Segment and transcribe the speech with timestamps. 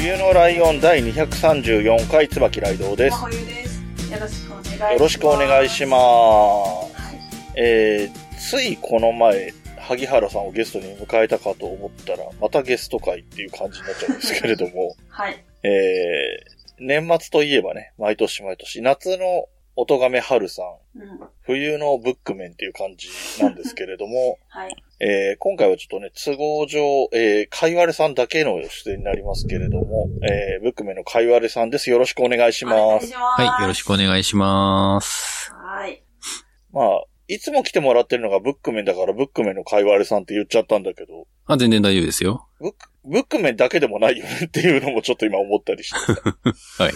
[0.00, 3.22] 冬のライオン第234回椿ライドウです。
[4.10, 4.92] よろしくお願いします。
[4.94, 5.98] よろしくお願いしま
[6.88, 7.54] す。
[7.54, 15.36] えー、ついこの前、萩原さんをゲストに迎えたかと思ったら、またゲスト会っていう感じになっちゃうんですけれども、 はい。
[15.64, 21.20] えー、年末といえばね、毎年毎年、夏の音亀春さん、うん。
[21.42, 23.08] 冬のブックメンっていう感じ
[23.42, 24.76] なんですけれども、 はい。
[25.00, 31.88] えー今回はちょっとね、都合上、えー、かいわれさんだけの出演になりますけれども、えー、ブックメンのかいわれさんです。
[31.90, 33.06] よろしくお願いしお願ます。
[33.06, 33.42] いします。
[33.42, 35.52] はい、よろしくお願いします。
[35.54, 36.02] はい。
[36.72, 42.48] まあ、いつも来てもらってるのがブックメンだから、ブックメンのかいわれさんって言っちゃったんだけど、あ、全然大丈夫ですよ。
[42.58, 46.12] ブック、ブックメンだけでもないよねっていうのもちょっと今思ったりして。
[46.82, 46.92] はい。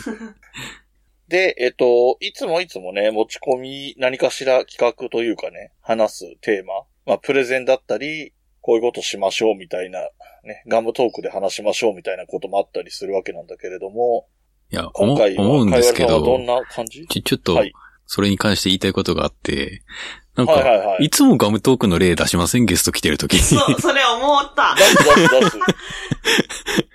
[1.34, 9.98] で、えっと、いつもいつもね、持ち込み、何かしら企画というかね、話すテーマ、まあ、プレゼンだったり、こういうことしましょうみたいな、
[10.44, 14.28] ね、ガムトークで話しましょうみたいなこともあったりするわけなんだけれども、
[14.70, 17.04] いや、今回は、思うんですけどどん、な感じ？
[17.08, 17.72] ちょ、ちょっとはい、
[18.06, 19.82] それに関して言いたいことがあって、
[20.36, 22.66] なんか、はいはいはいいつもガムトークの例出しません？
[22.66, 23.38] ゲスト来てるとき。
[23.38, 24.82] そう、それ思った出。
[24.82, 25.58] す出す出す。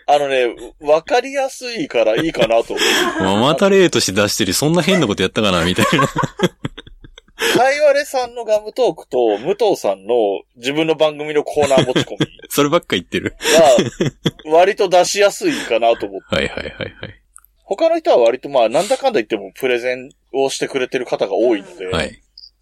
[0.07, 2.75] あのね、わかりやすいからいいかなと思
[3.19, 3.23] う。
[3.23, 6.07] まあまた例として出してる、そんな変なことやったかな、みたいな。
[6.07, 10.15] かいわれさんのガムトークと、武藤さんの
[10.57, 13.35] 自分の番組のコーナー持ち込み そればっか言ってる。
[13.39, 14.11] は、
[14.51, 16.35] 割と出しやすいかなと思って。
[16.35, 17.21] はいはいはいはい。
[17.69, 22.19] 他の人は割とまあ、なんだかんだ言ってもプレゼンをしてくれてる方が多いので、はい。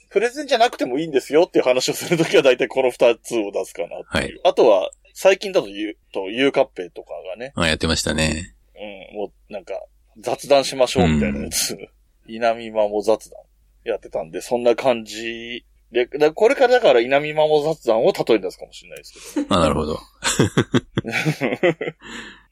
[0.10, 3.88] プレゼンじゃなくてもいいんですよっていう話をするときは大体この二つを出すかな
[4.20, 4.42] っていう。
[4.44, 8.56] あとは、最近だと言うと、ゆうカッペとかがね、あ、やってましたね。
[9.12, 9.73] うん、もうなんか、
[10.20, 11.78] 雑談しましょうみたいなやつ、
[12.28, 13.40] 稲見まも雑談
[13.86, 19.98] やってたんで、そんな感じで、だこれからだから稲見まも雑談を例えに出すかもしれないですけど、 あ、なるほど。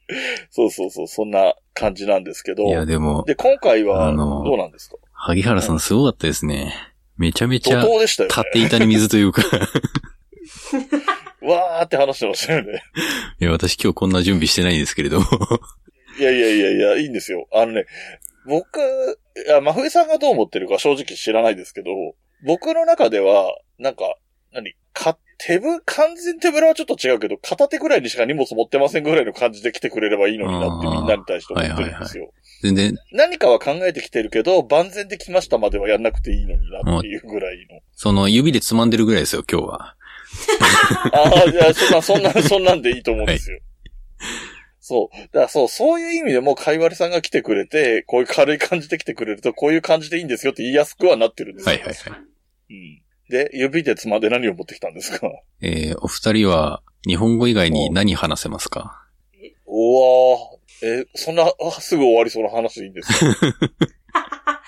[0.50, 4.96] そうそうそう、そんな感じなんですけどい、や、でも、で、今回は、あのどうなんですか？
[5.12, 6.74] 萩原さんすごかったですね。
[7.16, 8.34] めちゃめち怒ゃ、涛でしたよね。
[8.34, 9.42] 買っていたに水というか。
[11.42, 12.82] わーって話してましたよね。
[13.40, 15.26] いや、私今日こんな準備してないんですけれども。
[16.18, 17.46] いやいやいやいや、いいんですよ。
[17.52, 17.86] あのね、
[18.46, 21.88] 僕、いや、真冬さんがどう思ってるか正直知らないですけど、
[22.44, 24.16] 僕の中では、なんか、
[24.52, 32.32] 何か、手ぶ、完全手ぶらはちょっと違うけど、片手ぐらいにしか荷物持ってませんぐらいの感じで来てくれればいいのになってみんなに対して思ってるんですよ。
[32.62, 37.80] 全然、何かは考えてきてるけど、万全で来ましたまではやんなくていいのになっていうぐらいの。
[37.94, 39.96] その指でつまんでるぐらいですよ、今日は。
[41.12, 43.58] ああ、いや、そんな、そんな、そんなんでいいと思うんですよ。
[44.80, 45.16] そう。
[45.16, 51.74] だからそう、そういう意味でも、かいわれさんが来てくれて、こういう軽い感じで来てくれると、こういう感じでいいんですよって言いやすくはなってるんですよ。
[51.74, 52.20] はいはいはい。
[52.70, 53.02] うん。
[53.28, 55.28] で、指でつまんで何を持ってきたんですか？
[55.60, 59.02] えー、お二人は日本語以外に何話せますか？
[59.66, 60.86] おわー。
[60.86, 63.26] え、そんな、あすぐ終わりそうな話でいいんですか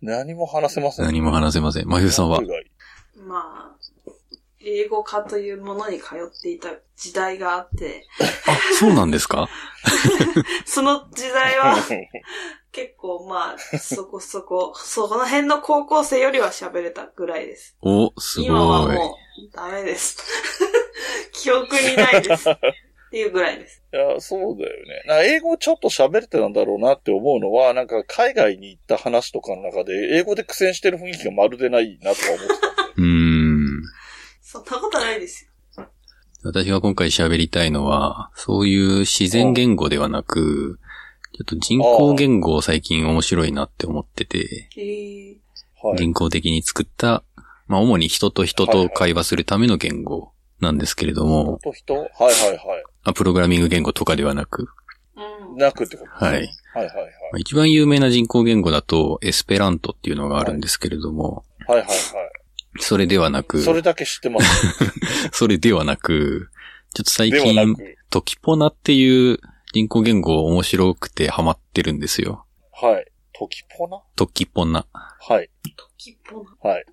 [0.00, 1.06] 何も話せません。
[1.06, 1.88] 何も話せません。
[1.88, 2.40] まゆさんは？
[3.26, 3.76] まあ、
[4.68, 8.06] 英語科というものに通っていた時代があって、
[8.46, 9.48] あ、そうなんですか？
[10.66, 11.76] その時代は
[12.72, 17.76] 結構まあ、そこそこ、その辺の高校生よりは喋れたぐらいです。
[17.82, 18.48] お、すごい。
[18.48, 20.22] 今はもう、ダメです。
[21.32, 22.50] 記憶にないです。
[22.50, 22.56] っ
[23.10, 23.82] ていうぐらいです。
[23.92, 25.02] いや、そうだよね。
[25.06, 32.66] な英語ちょっと喋れてたんだろうなって思うのは、なんか海外に行った話とかの中で、英語で苦戦してる雰囲気がまるでないなとは思ってた。
[32.96, 33.82] うーん。
[34.50, 35.84] そんなことないですよ。
[36.42, 40.80] 私が今回喋りたいのは、そういう自然言語ではなく、
[41.34, 45.36] ちょっと人工言語を最近面白いなって思ってて、へえ
[45.82, 45.98] はい。
[45.98, 47.24] 人工的に作った、
[47.66, 51.94] まあ主に人と人と会話するための言語なんですけれど人も、と人？
[51.94, 54.68] はいはいはまあプログラミング言語とかではなく、
[55.14, 55.58] うんい。。
[55.58, 56.36] なくってことですねはい。
[56.36, 57.12] はいはいはい。
[57.32, 61.92] まあ一番有名な人工言語だとエスペラントっていうのがあるんですけれども、はいはいは
[62.78, 64.74] それではなくい。、それだけ知ってます。
[65.32, 66.50] それではなく、
[66.94, 67.96] ちょっと最近、く。
[68.10, 69.38] トキポナっていう
[69.72, 72.46] 人工言語面白くてハマってるんですよ。
[72.72, 73.06] はい。
[73.32, 74.02] トキポナ？
[74.16, 74.86] トキポナ。
[74.92, 75.50] はい。
[75.76, 76.70] トキポナ。
[76.70, 76.84] はい。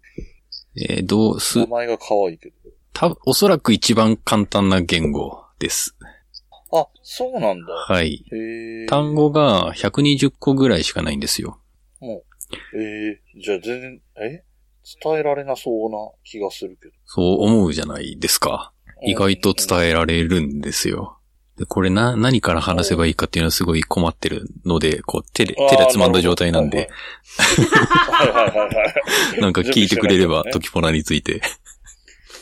[0.78, 2.56] えーどうす名、前が可愛いけど。
[2.94, 5.96] た、おそらく一番簡単な言語です。
[6.72, 7.74] あ、そうなんだ。
[7.74, 8.26] はい。
[8.90, 11.60] 単語が120個ぐらいしかないんですよ。
[12.00, 12.78] もう。
[12.78, 14.44] ええじゃあ全然、え？
[15.02, 16.94] 伝えられなそうな気がするけど。
[17.06, 18.72] そう思うじゃないですか。
[19.04, 21.18] 意外と伝えられるんですよ。
[21.58, 26.90] で、これな、何から話せばいいかっていうのはすごい困ってるので、こう、手で、手でつまんだ状態なんで、
[27.38, 29.40] はいはいはいはい。
[29.42, 31.42] なんか聞いてくれれば、トキポナについて。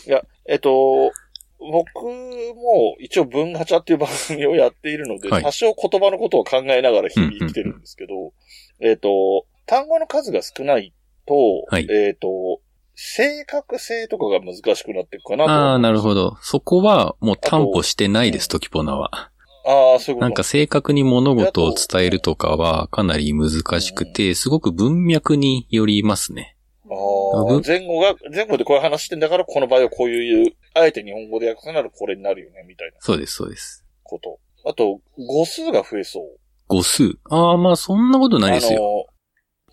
[0.08, 1.12] いや、えっと、
[1.60, 8.34] 僕も一応文ガチャっていう番組をやっているので、はい多少言葉のことを考えながら日々生きてるんですけど、
[8.80, 10.93] えっと、単語の数が少ない
[11.26, 12.60] と、はいえっと、
[12.96, 15.52] 正確性とかが難しくなっていくかなと。
[15.52, 16.38] ああ、なるほど。
[16.42, 19.32] そこはもう担保してないです、あトキポナは。
[19.66, 20.20] ああ、そういうこと。
[20.22, 26.58] なんか正確に物事を伝えるとかはかなり難しくて、すごく文脈によりますね。
[26.86, 26.94] あ
[27.40, 27.62] あぶ？
[27.66, 33.86] 前後が、前後でこういう話してんだから、この場合はこういう、あえて日本語で訳すならこれになるよね、みたいなそうです、そうです。
[34.04, 34.40] こと。
[34.66, 36.40] あと、語数が増えそう。
[36.68, 37.18] 語数。
[37.30, 39.08] ああ、まあそんなことないですよ。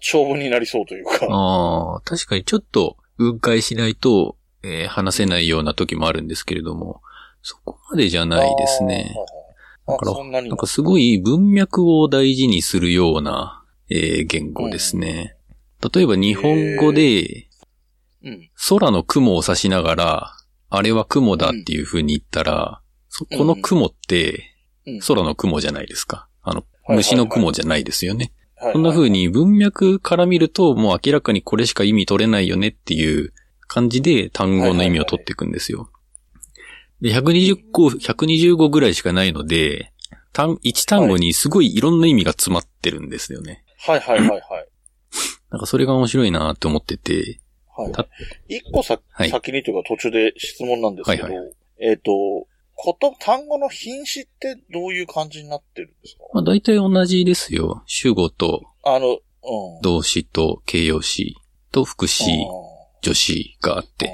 [0.00, 1.26] 長文になりそうというか。
[1.28, 7.02] ああ、確かにちょっと、分解しないと、えー話せないような時もあるんですけれども、
[7.42, 9.14] そこまでじゃないですね。
[9.86, 15.36] だからなんかすごい文脈を大事にするような、えー言語ですね。
[15.94, 17.48] 例えば日本語で、
[18.22, 18.50] うん。
[18.68, 20.36] 空の雲を指しながら、
[20.68, 24.54] あれは雲だっていう風に言ったら、そこの雲って
[24.86, 26.28] うん空の雲じゃないですか。
[26.42, 28.32] あの、はい虫の雲じゃないですよね。
[28.60, 33.32] はいこんな風に文脈から見ると、もう明らかにこれしか意味取れないよねっていう
[33.66, 35.90] 感じで単語の意味を取っていくんですよ。
[37.00, 39.92] で、120個、120語ぐらいしかないので、
[40.32, 43.64] 単、1単語にすごいいろんな意味が詰まってるんですよね。
[43.78, 44.40] はいはいはいはい。
[45.50, 47.40] なんかそれが面白いなって思ってて、
[47.74, 48.06] はいた。
[48.48, 51.44] 一個さ、はい先にというか途中で質問なんですけど、はいは
[51.80, 52.12] えっ、と、
[52.82, 56.22] こと、単語の品詞ってどういう感じになってるんですか？
[56.34, 57.82] まあ大体同じですよ。
[57.86, 59.80] 主語とあの、うん。
[59.82, 61.36] 動詞と形容詞
[61.72, 62.24] と副詞、
[63.02, 64.10] 助詞があって。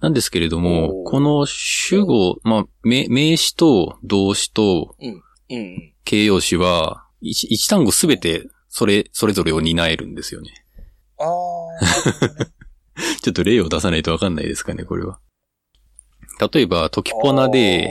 [0.00, 5.22] なんですけれどもこの主語、まあ、名名詞と動詞とうん。
[5.50, 5.94] うん。
[6.04, 10.50] 形容詞は、一一単語すべて、それ、それぞれを担えるんですよね。
[11.18, 12.46] ああ。
[13.22, 15.18] ちょっと例を出さないとわかんないですかね、これは。
[16.38, 17.90] 例えば、トキポナで、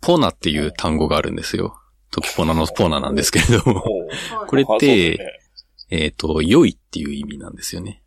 [0.00, 1.80] ポナっていう単語があるんですよ。
[2.10, 3.82] トキポナのポナなんですけれども、
[4.46, 5.18] これって、
[5.90, 8.02] えっと、良いっていう意味なんですよね。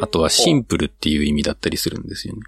[0.00, 2.40] あとはシンプルっていう意味だったりするんですよね。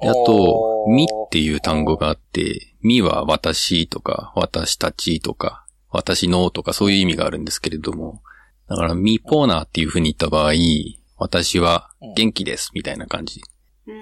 [0.00, 8.22] であと、みっていう単語があって、みは私とか、私たちとか、私のとかそういう意味があるんですけれども、
[8.68, 10.52] だから、みポーナーっていう風に言った場合、
[11.16, 13.42] 私は元気ですみたいな感じ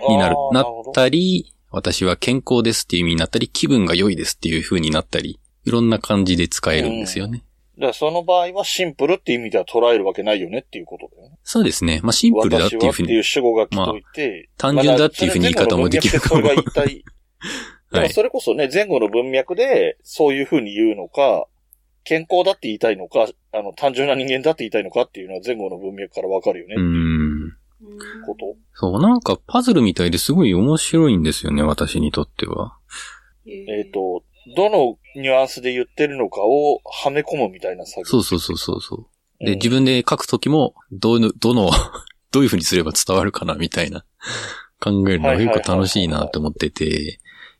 [0.09, 7.45] になるなったり、私は健康ですっていう意味になったり、気分が良いですっていう風になったり、いろんな感じで使えるんですよね。
[7.77, 11.39] だからその場合はシンプルっていう意味では捉えるわけないよねっていうことだよね。
[11.43, 12.01] そうですね。
[12.03, 13.23] まあ、シンプルだっていう風に私はっていう。
[13.23, 14.49] 主語が来といて。
[14.63, 21.47] まあ単純だっていうふうに言い方もできるか もまあそれこそね、前後の文脈でそういうふうに言うのか、
[22.05, 27.57] 健康だって言いたいのか、あの、単純な人間だって言いたいのかっていうのは前後の文脈からわかるよねうーん。
[28.27, 28.57] こと？
[28.75, 32.77] そう、なんかパズルみたいですごい面白いんですよね、私にとっては。
[33.47, 34.25] えっ、と、
[34.57, 38.05] どのニュアンスで言ってるのかをはめ込むみたいな作業。
[38.05, 39.45] そうそうそうそうそう。
[39.45, 41.71] で、うん自分で書くときも、どの、どの、
[42.33, 44.05] どういう風にすれば伝わるかな、みたいな、
[44.81, 47.19] 考えるのが結構楽しいなって思ってて、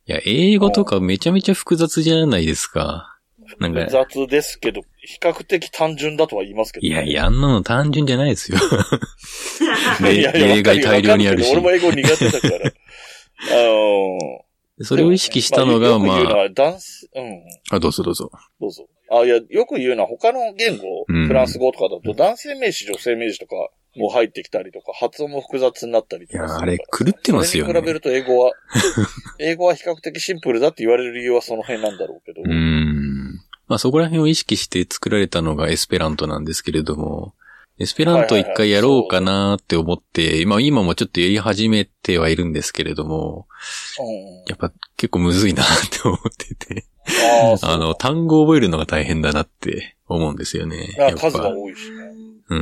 [0.09, 3.19] いや、英語とかめちゃめちゃ複雑じゃないですか。
[3.59, 8.59] なんか、雑ですけど、比較的単純だとは言いますけど、いやいや、あんなの単純じゃないですよ。
[10.03, 12.73] 例外大量にあるし俺も英語苦手だから。
[13.53, 18.31] あのそれを意識したのが、まよく言うのあ、はダンス、うん、あ、どうぞどうぞ。
[18.61, 18.89] どうぞ。
[19.11, 23.55] あ、いや、よく言うのは他の言語、うんフランス語とかだと男性名詞、女性名詞とか
[23.97, 26.57] も入ってきたりとか、発音も複雑になったりとかいや。
[26.59, 27.73] あれ、狂ってますよね。
[27.73, 28.53] それに比べると英語は、
[29.39, 32.43] 英語は比較的シンプルだって言われる理由はその辺なんだろうけど。
[32.43, 33.06] うーん。
[33.69, 37.35] まあそこら辺を意識して作られたのがエスペラントなんですけれども、
[37.79, 43.47] エスペラント一回やろうかなって思って、まあ今もちょっとやり始めてはいるんですけれども、
[44.01, 46.87] うんやっぱ結構むずいなって思ってて、
[47.63, 50.95] あの、単語を覚えるのが大変だなって思うんですよね。
[50.97, 51.27] やっぱ。
[51.27, 51.97] あ数が多いしね。
[52.49, 52.59] うー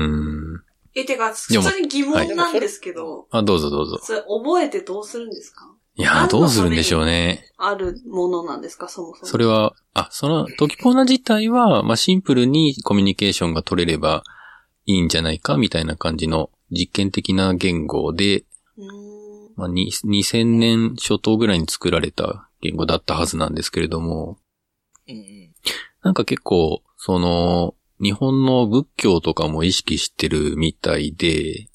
[0.56, 0.62] ん。
[0.96, 3.99] え、てか、普通に疑問なんですけど、あ、どうぞどうぞ。
[4.02, 5.70] それ覚えてどうするんですか？
[5.97, 7.51] いやー、どうするんでしょうね。
[7.57, 9.27] あるものなんですか、そもそも。
[9.27, 14.25] それは、あ、その、トキポナ自体は、まあ、シンプルにコミュニケーションが取れれば
[14.87, 18.45] いいんじゃないか、みたいな感じの実験的な言語で。
[19.57, 24.39] まあ、に2000年初頭ぐらいに作られた言語だったはずなんですけれども。
[26.03, 31.69] なんか結構、その、日本の仏教とかも意識してるみたいで、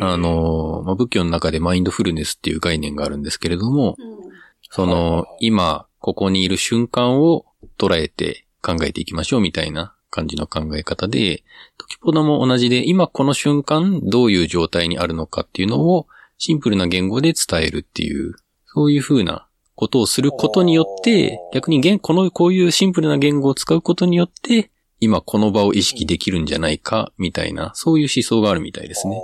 [0.00, 4.32] あ、の、まあ、仏教の中でマインドフルネスっていう概念があるんですけれども、ーうん。
[4.70, 7.44] その、今、ここにいる瞬間を
[7.78, 11.44] 捉えて考えていきましょうみたいな感じの考え方で、
[11.78, 16.06] トキポナも同じで、今この瞬間どういう状態にあるのかっていうのを
[16.38, 18.34] シンプルな言語で伝えるっていう、
[18.66, 24.70] そういう風なことをすることによって、逆に言この、こういうシンプルな言語を使うことによって、
[25.02, 29.20] 今この場を意識できるんじゃないか、みたいな、そういう思想があるみたいですね。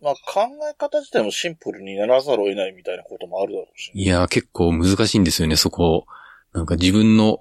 [0.00, 4.02] まあ考え方自体もシンプルにならざるを得ないみたいなこともあるだろうし、ね。
[4.02, 6.06] いやー結構難しいんですよね、そこ。
[6.54, 7.40] なんか自分の。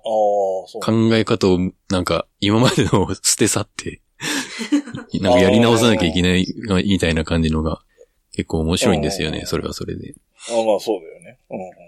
[0.82, 1.60] 考え方を、
[1.90, 4.02] なんか、今までの を捨て去って、
[5.22, 6.46] なんかやり直さなきゃいけない、
[6.86, 7.82] みたいな感じのが、
[8.34, 10.14] 結構面白いんですよね、うんそれはそれで。
[10.50, 11.40] あまあそうだよね。
[11.50, 11.70] うんうん。
[11.70, 11.80] なる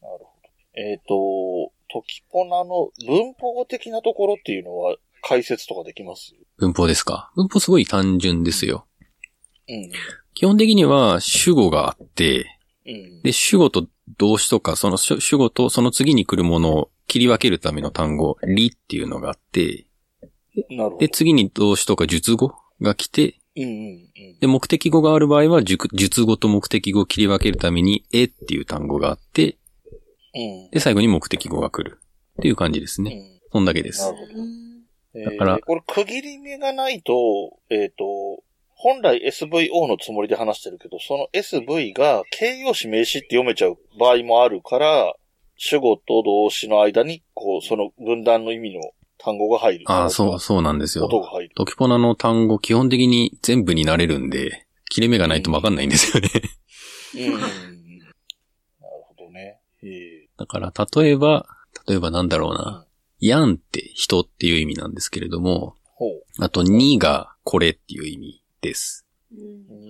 [0.00, 0.28] ほど。
[0.74, 6.34] えっ、と、トキポナの文法語的なところっていうのは解説とかできます？
[6.58, 7.32] 文法ですか？
[7.36, 8.86] 文法すごい単純ですよ。
[9.68, 9.90] うん。
[10.34, 13.22] 基本的には主語があって、うん。
[13.22, 13.86] で、主語と
[14.18, 19.86] 動詞とか、その主主語とその次に来るものを切り分けるための単語、りっていうのがあって、
[20.70, 20.98] なるほど。
[20.98, 23.72] で、次に動詞とか述語が来て、うんうんう
[24.36, 24.38] ん。
[24.40, 29.56] で、目的語がある場合は、述述語と目的語を切り分けるために、えっていう単語があって、うん。
[30.72, 31.98] で、最後に目的語が来る。
[32.38, 33.12] っていう感じですね。
[33.30, 34.10] うんそんだけですな。
[34.10, 37.14] るほどだからこれ区切り目がないと、
[37.70, 38.42] えっ、と、
[38.74, 45.14] 本来 SVO のつもりで話してるけど、その SV が形容詞名詞って読めちゃう場合もあるから、
[45.56, 48.82] 主語と動詞の間に、こう、その分断の意味の
[49.16, 49.84] 単語が入る。
[49.86, 51.06] ああ、そう、そうなんですよ。
[51.06, 51.54] 音が入る。
[51.56, 56.28] トキポナの単語基本的に全部になれるんで、切れ目がないとわかんないんですよね。
[57.14, 57.40] うんうんうん。
[57.40, 57.52] なる
[59.08, 59.60] ほどね。
[59.82, 61.46] ええだから、例えば、
[61.86, 62.86] 例えばなんだろうな。
[63.18, 66.06] ヤンって人っていう意味なんですけれども、ほ
[66.38, 69.06] あと、にがこれっていう意味です。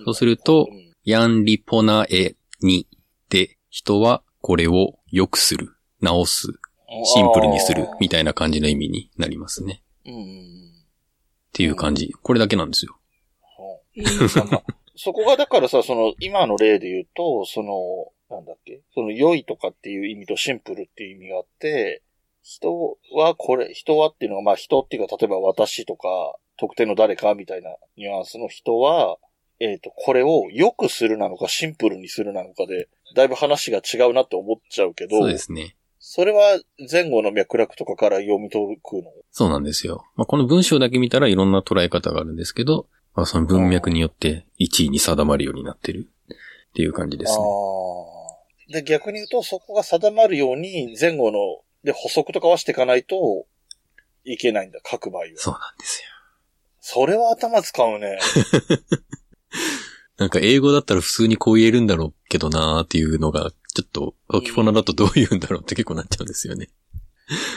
[0.05, 2.89] そうするとうんヤンリポナエに
[3.29, 6.49] で、人はこれを良くする、直す、
[7.05, 9.85] シンプルにする、みたいな感じの意味になりますね。
[10.03, 10.09] っ
[11.53, 12.13] ていう感じ。
[12.23, 12.99] これだけなんですよ。
[14.97, 18.83] そこがだからさ、その、今の例で言うと、その、なんだっけ？
[18.95, 22.03] その、良いとかっていう意味とシンプルっていう意味があって、
[22.43, 29.17] 人はこれ、人はっていうのが、まあ人っていうか、例えば私とか、特定の誰かみたいなニュアンスの人は、
[29.59, 35.77] えっ、と、これを良くするなのかシンプルにするなのかで、だいぶ話が違うなって思っちゃうけど、そうですね。
[35.99, 39.11] それは前後の脈絡とかから読み解くの？
[39.33, 40.05] そうなんですよ。
[40.15, 47.39] まあ、この文章だけ見たらいろんな捉え方があるんですけど、まあ、その文脈によって1位に定まるようになってるっていう感じですね。
[47.39, 48.16] ああ。
[48.69, 51.39] で、逆に言うと、そこが定まるように、前後の、
[51.85, 53.47] で、補足とかはしていかないと
[54.25, 55.29] いけないんだ、書く場合は。
[55.37, 56.09] そうなんですよ。
[56.81, 58.19] それは頭使うね。
[60.19, 66.69] なんか英語だったら普通にこう言えるんだろうけどなーっていうのが、ちょっと、オキフォナだとどう言うんだろうって結構なっちゃうんですよね。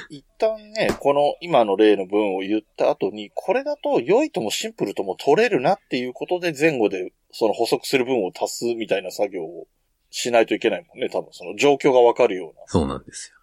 [0.10, 9.68] 一旦ね、この今の例の文を言った後に、これだと良いともシンプルとも取れるなっていうことで前後でその補足する文を足すみたいな作業を
[10.10, 13.38] しないといけないもんね、多分その状況がわかるよそうなんですよ。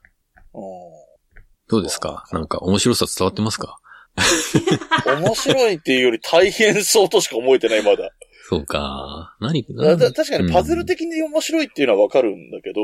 [0.54, 1.40] うな。
[1.68, 2.25] どうですか？
[2.32, 3.78] なんか面白さ伝わってますか？
[5.06, 5.25] うん。
[5.25, 8.11] 面白いっていうより大変そうとしか思えてない、まだ。
[8.49, 9.37] そうか。
[9.40, 12.80] 何だだ確かにパズルうん的に面白いっていうのはわかるんだけど、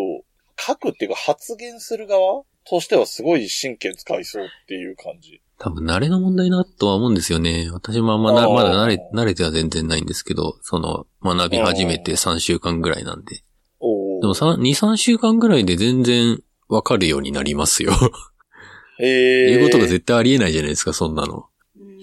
[0.59, 5.41] 書くっていうか発言する側としてはすごい神経使いそうっていう感じ。
[5.59, 7.71] 多分慣れの問題なとは思うんですよね。
[7.73, 13.45] 私もあんまなまだ慣れ、慣れては全然ないんですけど、その、学び始めて3週間ぐらいなんで。
[14.23, 17.93] おでも3、2、3週間ぐらいで全然わかるようになりますよ。
[19.01, 19.07] えー、
[19.59, 21.47] 英語とか絶対ありえないじゃないですか、そんなの。
[21.77, 21.99] うん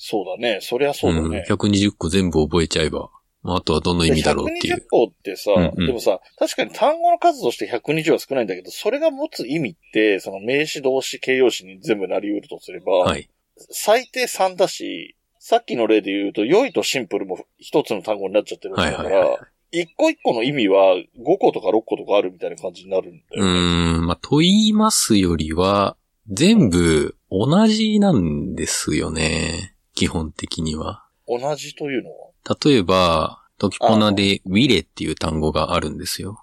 [0.00, 0.60] そうだね。
[0.62, 1.40] そりゃそうだね。
[1.40, 1.52] ん。
[1.52, 3.10] 120個全部覚えちゃえば、
[3.42, 4.86] まああとはどの意味だろうってい120う。
[4.88, 13.28] 個ってさ、うんうんでもさ、確かに単語の数として120は少ないんだけど、それが持つ意味って、その名詞、動詞、形容詞に全部なり得るとすれば、はい。
[13.70, 19.38] 最低3だし、さっきの例で言うと、良いとシンプルも一つの単語になっちゃってるから、はいはいは
[19.70, 21.04] 一個一個の意味は5
[21.40, 23.50] 個とか6個とかあるみたいな感じになるんだうよね。
[23.50, 25.96] ーん、まあ、と言いますよりは、
[26.30, 29.74] 全部同じなんですよね。
[29.94, 31.04] 基本的には。
[31.26, 32.28] 同じというのは、
[32.64, 36.42] 例えば、トキポナでウィレっていう単語があるんですよ。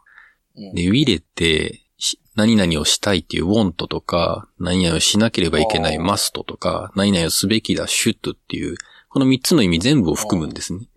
[0.55, 8.77] うんで、ウィレって、し何々をしたいっていう want とか、何々をしなければいけないあー must とか、何々をすべきだ should っていう、
[9.09, 10.87] この3つの意味全部を含むんですね。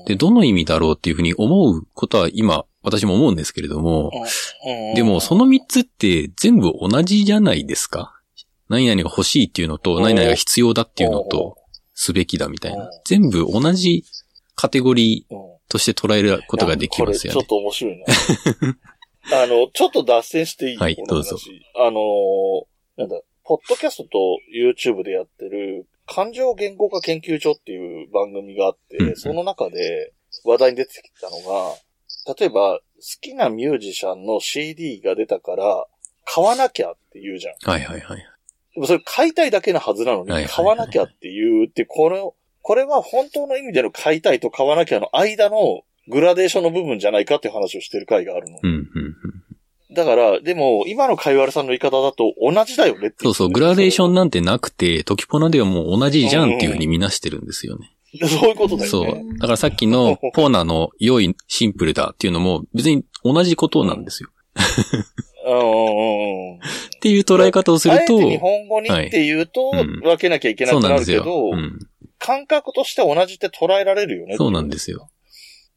[0.00, 0.04] うん。
[0.06, 4.10] で、どの意味だろうっていうふうに思うことは今、私も思うんですけれども、
[4.66, 4.94] うん。
[4.94, 8.14] でもその3つって全部同じじゃないですか？
[8.68, 10.02] 何々が欲しいっていうのと、うん。
[10.02, 11.56] 何々が必要だっていうのと、
[11.94, 12.90] すべきだみたいな。
[13.04, 14.04] 全部同じ
[14.54, 15.34] カテゴリー
[15.68, 17.40] として捉えることができますよね。
[17.40, 17.46] ちょっ。
[17.46, 18.04] と面白いな。
[19.42, 20.76] あの、ちょっと脱線していい？
[20.76, 21.36] はいどうぞ。
[21.76, 22.64] あのー
[22.96, 30.12] なんだ、ポッドキャストと YouTube でやってる、感情言語化研究所っていう番組があって、その中で
[30.44, 31.74] 話題に出てきたのが、
[32.38, 32.80] 例えば、好
[33.20, 35.86] きなミュージシャンの CD が出たから、
[36.24, 37.70] 買わなきゃって言うじゃん。
[37.70, 38.18] はいはいはい。
[38.74, 48.58] でもそれ買いたいだけなはずなのに、買わなきゃって言うって、これを、これは本当の意味での買いたいと買わなきゃの間のグラデーションの部分じゃないかっていう話をしてる回があるの。
[48.62, 48.84] うんうんうん。
[49.92, 54.14] だから、でも、今の貝原さんの言い方だと同じだよねってそうそう、グラデーションン。
[54.14, 57.90] なんてなくて、トキポナではもう同じじゃんっていうふうに見なしてるんですよね。
[58.28, 59.24] そういうことだよそね。
[59.34, 59.38] う。
[59.38, 64.30] だからさっきのポーナの良いシンプルだっていうのも別に同じことなんですよ。
[65.46, 66.56] うんうんうんうん。
[66.56, 66.60] っ
[67.00, 71.78] ていう捉え方をすると日本語にって言うと、はいうん分けなきゃいけなくそうなるけど、うん。
[72.18, 74.36] 感覚として同じって捉えられるよね。
[74.36, 75.10] そうなんですよ。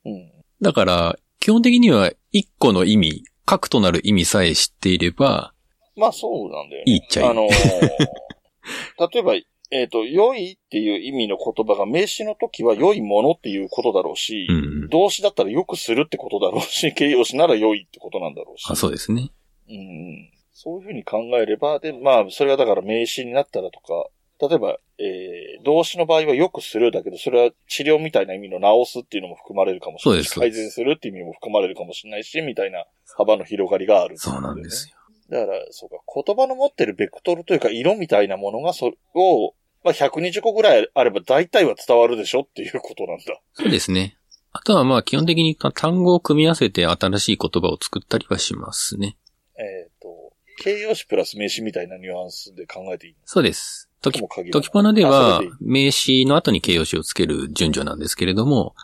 [0.05, 0.31] うん。
[0.61, 5.53] だから、基本的には一個の意味、核となる意味さえ知っていれば、
[5.95, 6.91] まあそうなんだよね。
[6.91, 7.49] いいっちゃいいあのー
[9.13, 9.33] 例えば、
[9.71, 14.89] えっ、と、良いっていう意味の言葉が名詞の時は良いものっていうことだろうし、うん。
[14.89, 18.65] 動詞だったら良くするってことだろうし、 形容詞なら良いってことなんだろうし。
[18.69, 19.31] あ、そうですね。
[19.69, 20.29] うん。
[20.51, 34.95] そういうふうに考えれば、で、まあ、それがだから名詞になったらとか、例えば、えー、動詞の場合は良くするだけど、それは治療みたいな意味の治すっていうのも含まれるかもしれないし、改善するっていう意味も含まれるかもしれないし、みたいな幅の広がりがある、そうなんですよ。
[35.29, 39.53] だから、そうか、言葉の持ってるベクトルというか、色みたいなものが、それを、
[39.83, 43.39] まあ、120個ぐらいあれば大体は伝わるでしょっていうことなんだ。
[43.53, 44.17] そうですね。
[44.51, 49.17] あとはまあ基本的に単語を組み合わせて新しい言葉を作ったりはしますね。
[49.59, 53.86] えっ、と、形容詞プラス名詞みたいなニュアンスで考えていいそうです。
[54.01, 58.75] と時も限らなであは名詞の後に形容詞をつける順序なんですけれども、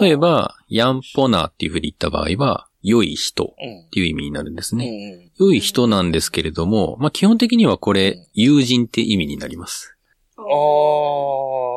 [0.00, 3.90] 例え、ば、ヤンポナーっていうふうに言った場合は、良い人っうん。
[3.90, 5.30] ていう意味になるんですうんね。
[5.38, 5.46] うん。
[5.48, 9.94] 良い人なんですけれども、まあ基本的にはこれ、友人って意味になります。
[10.38, 10.46] あだ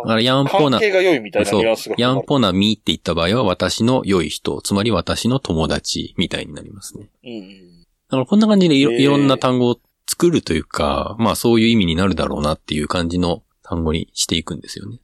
[0.05, 0.07] あ。
[0.07, 1.95] からヤンポナ関係が良いみたいなそうニュアンスが。
[1.97, 7.09] ヤンポナミって言った場合は私の良い人、つまり私の友達みたいになりますね。
[7.25, 7.81] うんうん。
[7.81, 14.99] だからこんな感じでいろんな単語を作るというか、まあそういう意味になるだろうなっていう感じの単語にしていくんですよね。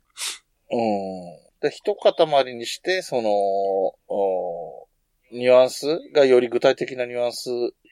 [0.71, 1.39] うん。
[1.62, 3.29] で、一塊にして、その、
[4.07, 4.88] お
[5.31, 7.49] ニュアンスがより具体的なニュアンス、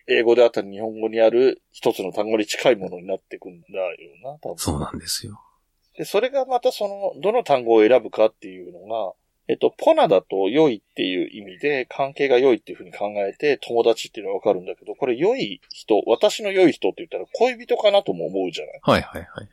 [0.07, 4.57] 英語であったり日本語にある一つの単語に近いものになっていくんだよな、多分。
[4.57, 5.41] そうなんですよ。
[5.97, 9.13] で、それがまたその、どの単語を選ぶかっていうのが、
[9.49, 18.79] えっと、ポナだと良いっていう意味で、関係が良いっていうふうに考えて、友達っていうのはわかるんだけど、これ良い人、私の良い人って言ったら恋人かなとも思うじゃない？
[18.81, 19.47] はいはいはいはい。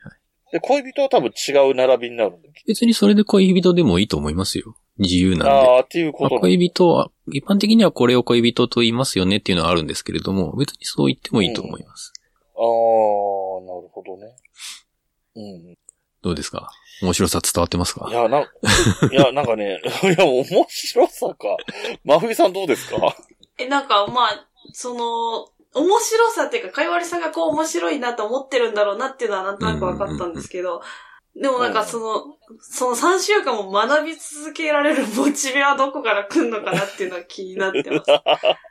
[0.51, 2.53] で、恋人は多分違う並びになるんだよ。
[2.67, 4.75] 別にそれで恋人でもいいと思いますよ。
[4.97, 5.49] 自由なんで。
[5.49, 12.13] ああ、っていうこまあ、となんだ恋人は、一般的にはこれを恋人と言いますよねっていうのはあるんですけれども、別にそう言ってもいいと思います。
[12.55, 14.35] ああ、なるほどね。
[15.35, 15.77] うん。
[16.25, 16.69] どうですか？
[17.03, 18.07] 面白さ伝わってますか？
[18.09, 18.45] いや、なん、い
[19.15, 21.55] や、なんかね、 いや、面白さか。
[22.03, 23.15] 真冬さんどうですか？
[23.59, 25.47] え、なんか、まあ、その、
[25.79, 30.81] 面白さっていうか、かいわりさんがこう面白いなと思ってるんだろうなっていうのはなんとなく分かったんですけど、
[31.35, 32.23] でもなんかその、
[32.61, 38.09] その3週間も学び続けられるモチベはどこから来るのかなっていうのは気になってます。
[38.09, 38.15] い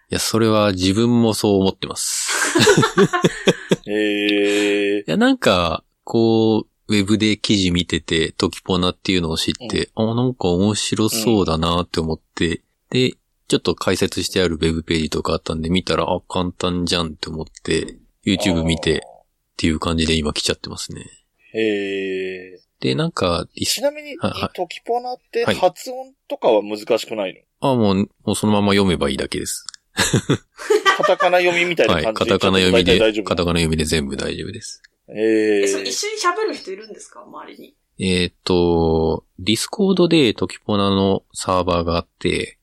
[0.08, 2.58] や、それは自分もそう思ってます。
[3.86, 13.12] ええいや、なんか、こう、ウェブで記事見てて、トキポナっていうのを知って、あ、なんか面白そうだなって思って、で、
[13.48, 19.02] ちょっと解説してあるウェブページとかあったんで見たら、あ、簡単じゃんって思って、YouTube 見て
[19.54, 21.04] っていう感じで今来ちゃってますね。
[21.54, 29.64] ええで、なんか、いちなみに、はいはいトキポナってはい発音とかは難しくないの、あ、もう、もうそのまま読めばいいだけです。
[30.96, 32.04] カタカナ読みみたいなはい。
[32.04, 34.82] 感じカタカナ読みでカタカナ読みで全部大丈夫です。
[35.08, 37.22] えええ、それ一緒に喋る人いるんですか？
[37.22, 37.74] 周りに。
[37.98, 42.58] えーっと、ディスコードでトキポナのサーバーがあって、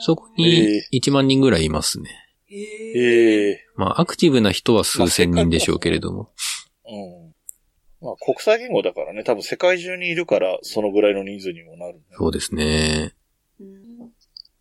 [0.00, 2.10] そこに1万人ぐらいいますね。
[2.48, 2.92] へえ。
[2.94, 6.30] ええまあ、アクティブな人は数千人でしょうけれども。
[6.86, 7.34] うん。
[8.00, 12.00] まあ、国際言語だからね、多分世界中にいるから、そのぐらいの人数にもなる、ね。
[12.16, 13.14] そうですね。
[13.60, 13.78] うん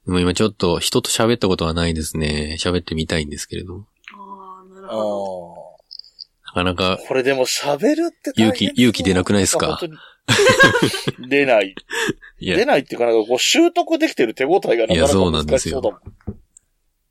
[0.08, 2.56] でも今ちょっと人と喋ったことはないですね。
[2.60, 3.88] 喋ってみたいんですけれども。
[4.18, 5.57] ああ、なるほど。
[6.64, 9.80] なかなか、これでも喋るって勇気勇気出なくないですか？
[11.30, 11.76] 出ない。
[12.40, 16.02] いや出ないっていうか、なんかこう習得できてる手応えがなかなかいやそうなんで難すよしそうだもん。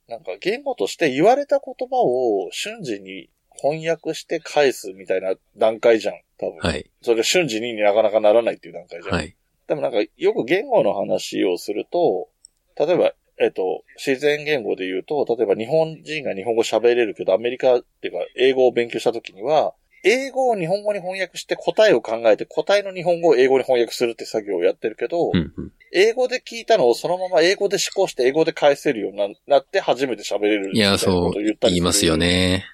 [0.09, 3.29] なんか言語として言われた言葉を瞬時に
[3.61, 6.59] 翻訳して返すみたいな段階じゃん、多分。
[6.59, 6.89] はい。
[7.03, 9.15] それ瞬時になかなかならないっていう段階じゃん。
[9.15, 9.35] はい。
[9.67, 12.29] でもなんかよく言語の話をすると、
[12.79, 25.73] 例えば、えっと、自然言語で言うと、例えば日本人が日本語喋れるけど、アメリカっていうか英語を勉強した時には、英語を日本語に翻訳して答えを考えて答えの日本語を英語に翻訳するって作業をやってるけど、うんうん。
[25.93, 32.17] 英語で聞いたのをそのまま英語で思考して英語で返せるようにななって初めて喋れるみいや、たいなそうことを言ったりする言いますよ。
[32.17, 32.65] ね。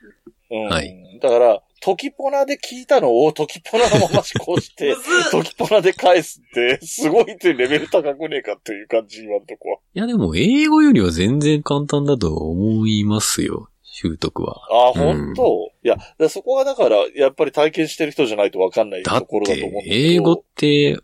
[0.51, 0.65] うん。
[0.69, 4.97] はいだから、トキポナで聞いたのをトキポナのまま思考して
[5.31, 9.79] トキポナで返すって、すごいってレベル高くねえかっていう感じ、今んとこは。
[9.95, 13.69] いや、でも、英語よりは全然簡単だと思いますよ。
[13.83, 14.57] 習得は。
[14.71, 19.81] ああ、うん本当、いや、そこはだから、やっぱり体験してる人じゃないとわかんないところだと思うんだ。
[19.85, 21.01] 英語って、うん。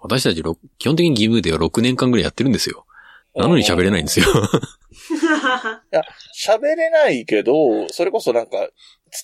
[0.00, 2.86] 私たちろ基本的に義務では6年間ぐらいやってるんですよ。
[3.34, 4.26] なのに喋れないんですよ。
[6.48, 8.68] 喋れないけど、それこそなんか、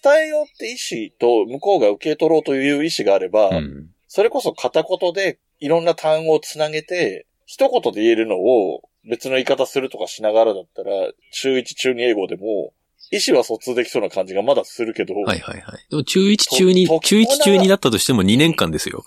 [0.03, 0.77] 伝えようって意
[1.11, 3.91] 思と向こうが受け取ろうという意思があれば、うん。
[4.09, 10.91] それこそ片言でいろんな単語をつなげて、一言で言えるのを別の言い方するとかしながらだったら、
[11.33, 12.73] 中1中2英語でも、
[13.11, 15.87] 意思は疎通できそうな感じがまだするけど、はいはいはい。
[15.91, 19.05] でも中1中2と、中1中2だったとしても2年間ですよ。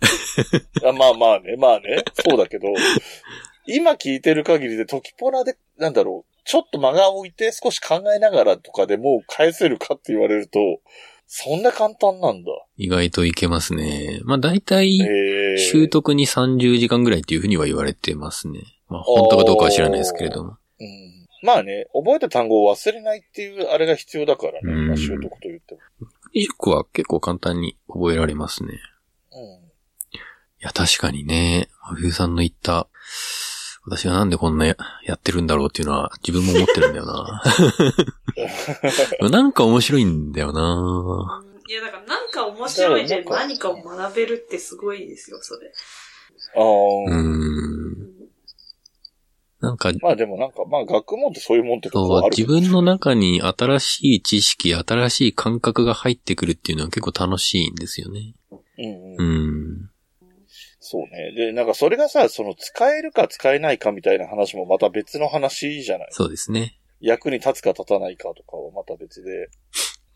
[0.86, 2.68] あまあまあね、まあね、そうだけど、
[3.66, 10.58] 今聞いてる限りでトキポナで、なんだろう、ちょっと間が置いて少し考えながらとかでもう返せるかって言われると、
[11.32, 12.50] そんな簡単なんだ。
[12.76, 14.20] 意外といけますね。
[14.24, 18.62] まあ大体、ええ習得に30時間ぐらいっていうふうには言われてますね。
[18.88, 20.58] まあ本当かどうかは知らないですけれども。
[20.80, 21.10] うん
[21.42, 24.58] まあね、覚えた単語を忘れないっていうあれが必要だからね。
[24.64, 25.80] うんまあ、習得と言っても。
[26.34, 28.80] 塾は結構簡単に覚えられますね。
[29.32, 29.40] うん。
[29.40, 29.58] い
[30.58, 32.88] や、確かにね、真冬さんの言った、
[33.84, 37.42] 私がなんでこんなややってるんだろうっていうのは自分も思ってるんだよな。
[39.30, 41.42] なんか面白いんだよな。
[41.68, 45.72] いや、だからなんか面白いで何かを学べるってすごいですよ、それ。
[46.56, 48.10] ああ、うーん。
[49.60, 58.34] なんか、まあでもなんか、まあ学問ってそういうもんってとこそうはあるけど自分の中に新しい知識、新しい感覚が入ってくるっていうのは結構楽しいんですよね。
[58.50, 59.89] うんううん。
[60.98, 61.06] ん。
[61.06, 61.32] そうね。
[61.36, 66.08] で、なんかそれがさ、その使えるか使えないかみたいな話もまた別の話じゃない？
[66.10, 66.78] そうですね。
[67.00, 69.48] 役に立つか立たないかとかはまた別で。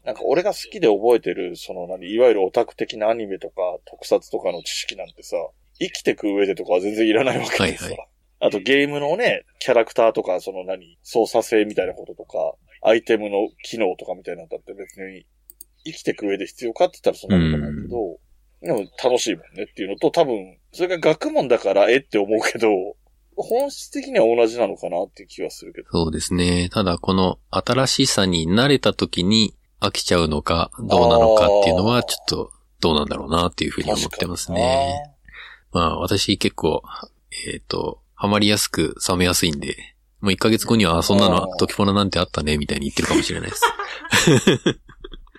[0.04, 3.54] なんか俺が好きで覚えてる、その何、いわゆるオタク的なアニメとか
[3.86, 5.36] 特撮とかの知識なんてさ、
[5.78, 7.86] 生きてく上でとかは全然いらないわけでさ。
[7.86, 8.06] はいは
[8.40, 15.24] あとゲームのね、キャラクターとか、その何、操作性みたいなこととか、アイテムの機能とかみたいなのだって別に
[15.84, 22.68] 生きてく上で必要かって言ったらそんなことないけど、でも楽しいもんねっていうのと多分、それが学問だからえって思うけど、
[23.36, 25.88] 本質的には同じなのかなって気はするけど。
[25.90, 26.68] そうですね。
[26.70, 35.14] ただこの新しさに慣れた時に飽きちゃうのかどうなのかっていうのはちょっとどうなんだろうなっていうふうに思ってますね。
[35.72, 36.82] まあ私結構、
[37.52, 39.76] えっ、と、ハマりやすく冷めやすいんで、
[40.20, 43.62] もう1ヶ月後には、あそんなのあートキポナなんてあったね、みたいに言ってるかもしれないです。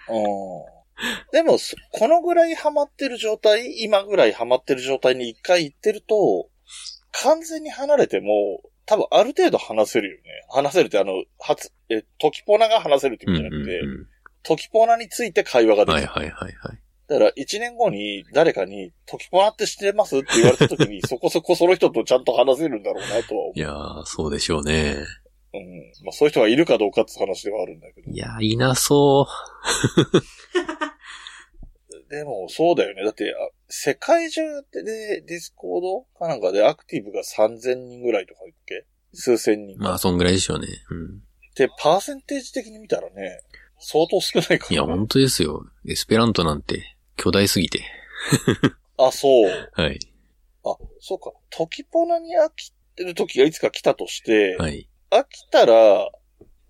[0.98, 6.50] う んでも、そこのぐらいハマってる状態、今ぐらいハマってる状態に一回行ってると、
[7.12, 10.24] 完全に離れても、多分ある程度話せるよね。
[10.50, 14.08] 話せるってあの、初、え、トキポナが話せるって意味じゃなくて、う
[14.44, 15.86] トキポナについて会話がん。
[15.88, 16.08] できる。
[16.08, 16.80] はいはいはいはい。
[17.08, 23.60] だから、一年後に誰かに、トキポナって知ってますって言われた時に、 そこそこその人とちゃんと話せるんだろうなとは思う。
[23.60, 24.96] いやー、そうでしょうね。
[25.58, 26.06] うん。
[26.06, 28.12] まあ、そういう人がいるかどうかって話ではあるんだけど。
[28.12, 29.28] いやー、いなそ
[32.10, 33.04] でも、そうだよね。
[33.04, 34.42] だって、あ世界中
[34.72, 38.86] でディスコードかなんかでアクティブが3000人ぐらいとか言っけ？
[39.14, 39.80] 数千人う。。
[39.80, 40.68] まあ、そんぐらいでしょうね。
[40.92, 41.24] うん。
[41.56, 43.40] で、パーセンテージ的に見たらね、
[43.80, 44.66] 相当少ないから、ね。
[44.70, 45.66] いや、本当ですよ。
[45.88, 47.82] エスペラントなんて巨大すぎて。
[48.98, 49.72] あ、そう。
[49.74, 50.00] はい。
[50.64, 51.32] あ、そうか。
[51.50, 54.90] トキポナに飽きてる時がいつか来たとして、はい。
[55.20, 56.10] 飽きたら、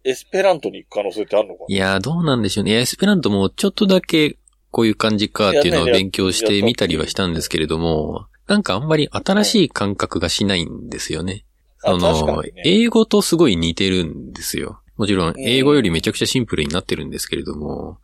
[0.03, 2.71] エスペラントに行く可能性ってあるのかいやー、どうなんでしょうね。
[2.71, 4.37] いやエスペラントもちょっとだけ
[4.71, 11.45] こういう感じかっていうのをいやね勉強してみたりはしたんですけれども、なんかあんまり新しい感覚がしないんですよね。
[11.83, 14.81] あそのね、英語とすごい似てるんですよ。
[14.97, 17.99] もちろん、ん英語よりめちゃくちゃシンプルになってるんですけれども、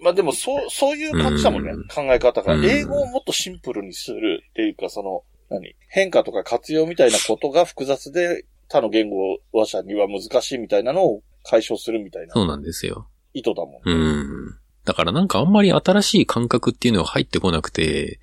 [0.00, 1.70] まあでも、そう、そういう感じだもんね。
[1.72, 2.54] うん考え方が。
[2.54, 5.74] うん英語をもっとシンプルにするっていうか、その、何？
[5.88, 13.08] 変化とか活用みたいなことが複雑で、他の言語話者には難しいみたいなのを解消するみたいなそうなんですよ。
[13.32, 13.80] 意図だもんね。
[13.84, 14.58] うん。
[14.84, 18.18] だからなんかあんまり新しい感覚っていうのが入ってこなくて、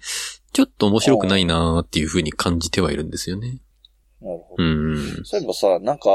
[0.52, 3.62] ちょっと面白くないなーっていう風に感じてはいるんですよね。
[4.22, 4.64] なるほど。
[4.64, 5.22] うん。
[5.24, 6.10] そういえばさ、なんか、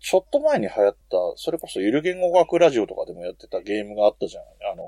[0.00, 4.42] ちょっと前に流行った、それこそゆる言語学ラジオとかでもやってたゲームがあったじゃん。
[4.72, 4.84] あの、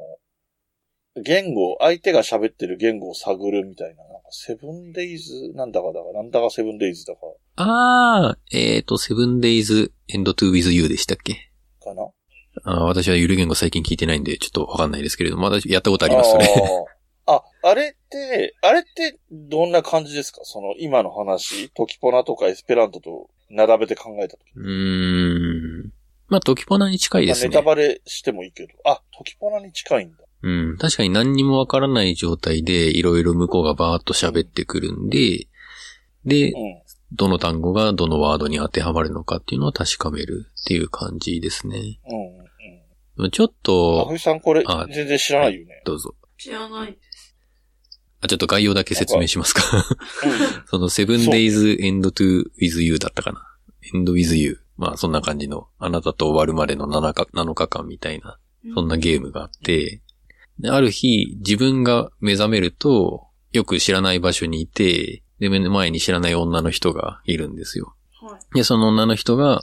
[1.16, 7.20] 言語、相手が喋ってる言語を探るみたいな、なんか Seven Days なんだかだか、なんだか Seven Days だか、
[7.56, 11.50] あー、えっ、ー、と、7 Days to End with You でしたっけ？
[11.82, 12.08] かな？
[12.64, 16.46] あー私はゆる言語最近聞いてないんで、ちょっとわかんないですけれども、まだやったことあります、それ。
[17.26, 20.40] あーあ、あれって、あれってどんな感じですか？
[20.44, 24.50] その今の話、トキポナとかエスペラントと並べて考えたとき。
[24.56, 25.92] うーん。
[26.28, 27.66] まあ、トキポナに近いですねまあネタ。
[27.66, 28.68] バレしてもいいけど。
[28.84, 30.18] あ、トキポナに近いんだ。
[30.42, 30.76] うん。
[30.78, 35.48] 確かに何にもわからない状態で、いろいろ向こうがバーッと喋ってくるんで、
[36.24, 36.82] でう、ん。
[37.12, 41.98] どの単語がどのワードに当てはまるのかっていうのを確かめるっていう感じですね。
[43.18, 43.24] うん。
[43.24, 43.30] うん。
[43.30, 45.82] ちょっあとふ、いさんこれあ全然知らないよね。
[45.84, 46.14] どうぞ。
[46.38, 47.36] 知らないです。
[48.22, 49.62] あ、ちょっと概要だけ説明しますか。
[49.76, 49.82] うん。
[50.66, 53.44] その 7days end to with you だったかな。
[53.92, 54.60] end with you。
[54.76, 58.38] まあそんな感じの、あなたと終わるまでの7日 ,7 日間みたいな、
[58.74, 60.00] そんなゲームがあって、
[60.60, 67.94] である日、自分が目覚めると、よく知らない場所にいて、で、目の前に知らない女の人がいるんですよ。
[68.20, 68.54] はい。
[68.54, 69.62] で、その女の人が、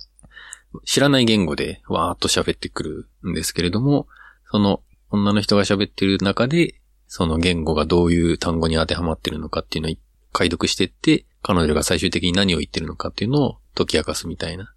[0.85, 2.83] 知らない言語でわーっと喋ってく
[3.23, 4.07] るんですけれども、
[4.51, 9.95] その女の人が喋ってる中で、その言語がどういう単語に当てはまってるのかっていうのを
[10.33, 14.73] 解読してって、彼女が最終的に何を言ってるのかっていうのを解き明かすみたいな。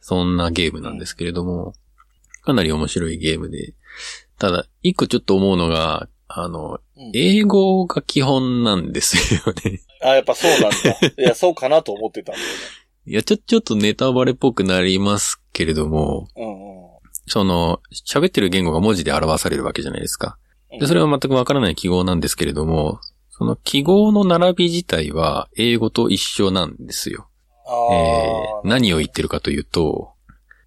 [0.00, 1.74] そんなゲームなんですけれども、
[2.42, 3.74] かなり面白いゲームで、
[4.38, 9.80] ただ、一個ちょっと思うのが、あの、うん英語が基本なんですよね。
[10.02, 10.76] あ、やっぱそうなんだ。
[11.18, 12.46] いや、そうかなと思ってたんだよ
[13.06, 16.42] いや、ちょ、ちょっとネタバレっぽくなりますけれども、ね。
[16.42, 16.88] うんうん。
[17.26, 20.38] その、喋ってる言語が文字で表されるわけじゃないですか。
[20.78, 27.28] で、それは全くわからない記号なんですけれども、その記号の並び自体は英語と一緒なんですよ。
[27.66, 30.12] あえー、何を言ってるかというと、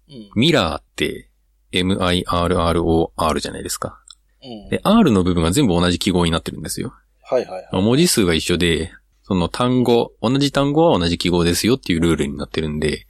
[0.08, 0.30] うん。
[0.34, 1.27] ミラーって
[1.72, 4.00] M-I-R-R-O-R じゃないですか。
[4.42, 4.68] うん。
[4.68, 6.94] で、R の部分が全部同じ記号になってるんですよ。
[7.22, 7.82] はいはいはい。
[7.82, 13.06] 文字数が一緒で、その単語、同じ単語は同じ記号ですよっていうルールになってるんで、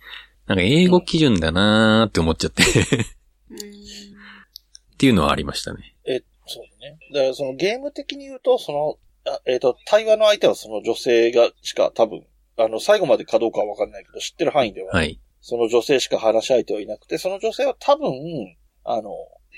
[0.47, 2.67] なんか英語基準だなーって思っちゃってっ。
[4.99, 5.95] ていうのはありましたね。
[6.05, 6.99] え、そうだね。
[7.15, 8.99] だからそのゲーム的に言うと、その、
[9.33, 15.21] あえっ、と、対話の相手はその女性がしか多分、あの、最後までかどうかはわかんないけど、知ってる範囲では、はい。
[15.41, 18.13] その女性しか話し相手はいなくて、その女性は多分、
[18.85, 19.11] あの、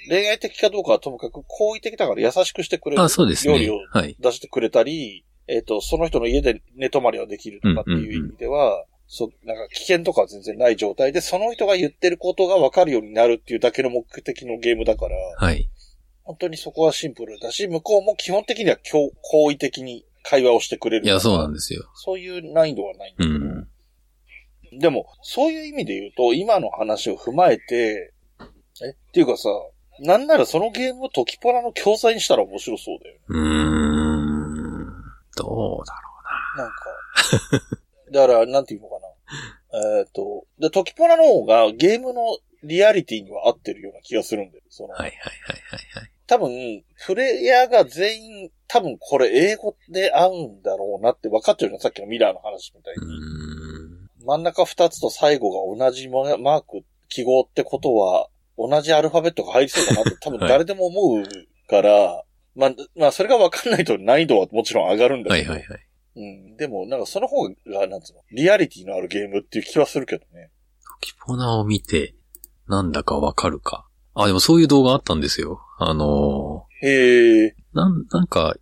[0.08, 3.02] 恋愛的かどうかはともかく好意的だから優しくしてくれる。
[3.02, 3.78] あ、そうですね料理を。
[3.90, 4.16] はい。
[4.18, 15.68] 出してくれたり、えっ、と、その人の家で寝泊まりはできるとかっていう意味では、そう、なんか危険とかは全然ない状態で、その人が言ってることが分かるようになるっていうだけの目的のゲームだから、はい。
[16.22, 21.06] 本当にそこはシンプルだし、向こうも基本的には強好意的に会話をしてくれる。
[21.06, 21.90] いや、そうなんですよ。
[21.94, 23.68] そういう難易度はないんだけど、うん。
[24.72, 28.12] でも、そういう意味で言うと、今の話を踏まえて、
[28.82, 29.48] え、っていうかさ、
[30.00, 33.20] なんならそのゲームをトキポラの教材にしたら面白そうだよね。
[33.28, 34.60] うーん。
[35.36, 35.94] どうだ
[36.56, 36.74] ろなんか。
[38.12, 40.00] だから、なんていうのかな。
[40.00, 44.64] えっ、と、で、トキポラの方がゲームのリアリティには合ってるような気がするんだよ。
[44.68, 44.96] その、うな。
[44.96, 46.10] はいはいはいはいはい。
[46.26, 53.59] 多分、プレイヤーが全員、多分これ英語で合うんだろうなって分かってるのさっきのミラーの話みたいうに。
[54.30, 61.24] 真ん中二つと最後が同じママーク、記号ってことは、同じアルファベットが入りそうだなって多分誰でも思う
[61.68, 62.22] から、
[62.54, 65.52] まあ、まあ、それが分かんないと難易度はもちろん上がるんだけど。
[65.52, 65.80] はいはいはい。
[66.14, 66.56] うん。
[66.56, 70.52] でも、なんかその方が、なんつうの、リアリティのあるゲームっていう気はするけどね。
[71.00, 72.14] キポナを見て、
[72.68, 73.88] なんだかわかるか。
[74.14, 75.60] あ、でもそういう動画あったんですよ。
[75.78, 77.46] あのへえ。
[77.48, 78.54] ー、なん、なんか、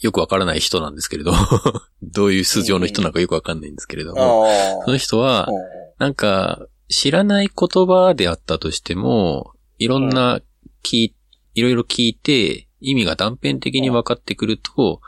[0.00, 1.32] よ、よくわからない人なんですけれど、
[2.02, 4.46] どういう素性の人なのかよくわかんないんですけれども。
[4.84, 5.54] その人はう、ん
[5.98, 10.40] なんか、知らない言葉であったとしても、いろんな
[10.82, 11.14] 聞い、
[11.54, 15.00] いろいろ聞いて、意味が断片的に分かってくると、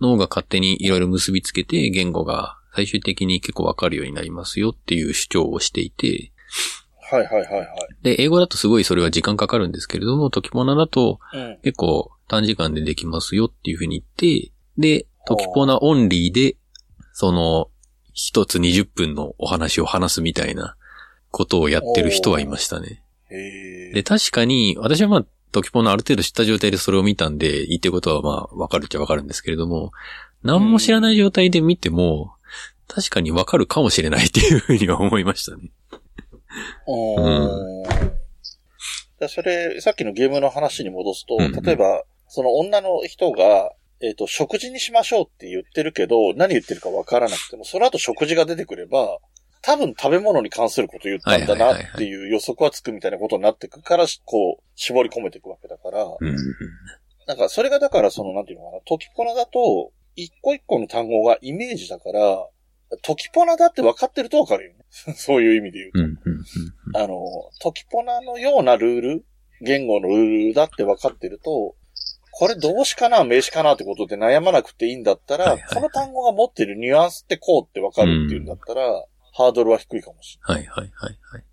[0.00, 6.32] 脳が勝手にいろいろ結びつけて、言語が最終的に結構分かるようになりますよっていう主張をしていて、
[7.10, 7.66] はいはいはいはい。
[8.02, 11.58] で、英語だとすごいそれは時間かかるんですけれども、時ポナだとうん。
[11.62, 16.56] 結構短時間でできますよっていうふうに言って、で、時ポナオンリーで、
[17.12, 17.70] その、
[18.12, 20.76] 一つ20分のお話を話すみたいな
[21.30, 23.02] ことをやってる人はいましたね。
[23.92, 29.92] で、確かに、私はまあ、トキポのある程度知った状態でそれを見たんで、言ってることはまあ、わかるっちゃわかるんですけれども、
[30.42, 32.34] 何も知らない状態で見ても、
[32.86, 35.70] 確かにわかるかもしれないっていうふうには思いましたね。
[36.86, 38.14] うーん。
[39.18, 43.70] だそれ、さっきのゲームの話に戻すと、うん例えば、その女の人が、
[44.00, 49.18] えっ、と、食事にしましょうって言ってるけど、何言ってるかわからなくても、その後食事が出てくれば、
[49.62, 56.36] 多分食べ物に関すること言ったんだなっていう予測はつくみたいなことになってくから、こう、絞り込めていくわけだから、うん。
[57.28, 62.48] なんか、それがだから、その、なんていうのかな、トキポナだと、一個一個の単語がイメージだから、
[63.02, 64.84] トキポナだって分かってると分かるよね。
[65.16, 66.00] そういう意味で言うと。
[66.00, 66.06] うん。
[66.06, 66.96] うん。
[66.96, 67.24] あの、
[67.60, 69.24] トキポナのようなルール、
[69.60, 71.74] 言語のルールだって分かってると、
[72.36, 81.44] これ動詞かな名詞かなってことで悩まなくていいんだったら、はいはいはいこの単語が持ってるニュアンスってこうって分かるっていうんだったら、ハードルは低いかもしはいはいはいはい。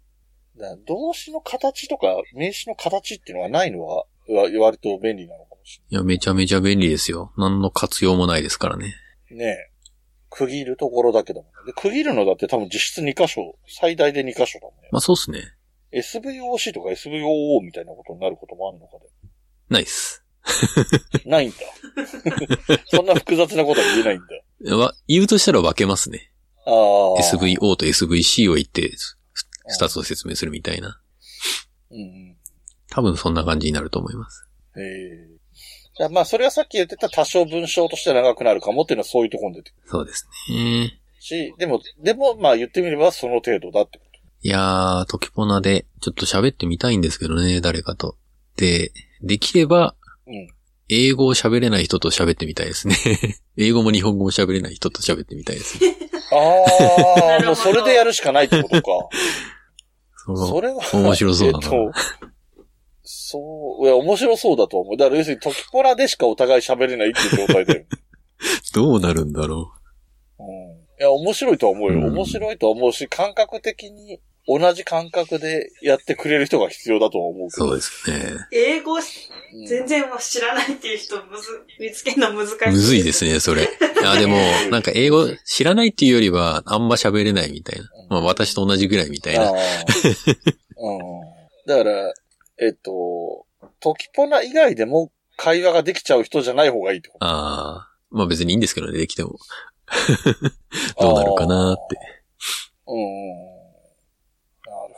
[0.56, 0.80] れない。
[0.88, 7.32] 動詞の形とか名詞の形っていうのがないのは、わ割と便利なのかもしいや、めちゃめちゃ便利ですよ。
[7.38, 8.96] 何の活用もないですからね。
[9.30, 9.46] れない。
[9.46, 9.72] ねえ。
[10.32, 11.52] 区切るところだけだもんね。
[11.67, 14.89] で、区切るのだって多分実質2箇所、最大で2箇所だもんね。
[14.91, 15.41] まあそうっすね。
[15.91, 18.98] SVOC とか SVOO みたいなことになることもあるのか
[19.70, 20.26] ないっす。
[21.23, 21.30] で。
[21.30, 21.58] ないんだ。
[22.86, 24.21] そんな複雑なことは言えないん
[24.69, 24.75] だ。
[24.75, 26.32] わ、言うとしたら分けますね。
[26.65, 26.73] ああ。
[27.21, 29.17] SVO と SVC を言って、ふ
[29.67, 30.99] 二つを説明するみたいな。
[31.91, 32.38] うんうん。
[32.89, 34.47] 多分そんな感じになると思います。
[34.77, 35.41] へえ。
[35.97, 41.01] じゃあまあ、それはさっき言ってた多少文章として長くなるかもっていうのはそういうところに出てくそうですね。
[41.15, 44.06] るし、でも、でも、まあ言ってみればその程度だってこ
[44.43, 48.17] いやー、トキポナでちょっと喋ってみたいんですけどね、誰かと。
[48.56, 50.01] で、できれば、と。
[50.28, 50.48] うん。
[50.90, 52.96] 英語を喋れない人と喋ってみたいですね。
[53.58, 55.96] 英語も日本語も喋れない人と喋ってみたいですね。
[56.32, 58.82] ああ、もうそれでやるしかないってことか。
[60.26, 60.82] そのそれは。
[60.94, 61.92] 面白そうだなえっと、
[63.04, 64.98] そう、いや、面白そうだと思う。
[64.98, 67.86] だから要するにトキポラでしかお互い喋れないっていう状態だよ。
[68.76, 69.72] どうなるんだろ
[70.40, 70.46] うん。
[70.46, 72.00] いや、面白いとは思うよ。
[72.00, 77.49] うん面白いとは思うし、感覚的に同じ感覚でやってくれる人が必要だとは思うう。
[77.51, 77.67] けど。
[77.67, 78.47] そうですね。
[78.51, 79.01] 英語うん
[79.65, 82.69] 全然知らないっていう人むず、見つけるの難しい。
[82.69, 83.67] むずいですね、それ。
[84.06, 84.38] あ、でも、
[84.71, 87.86] なんか英語知らないっていうよりは、あんま喋れないみたいな。
[88.10, 89.51] まあ私と同じぐらいみたいな。
[89.51, 89.56] うん。
[91.67, 92.13] だから、
[92.60, 93.45] えっと、
[93.82, 97.25] トキポナ以外でも会話ができちゃう人じゃない方がいいってこと？
[97.25, 97.88] ああ。
[98.10, 99.38] まあ別にいいんですけどね、できても。
[100.99, 101.97] どうなるかなーって。
[102.88, 103.61] うん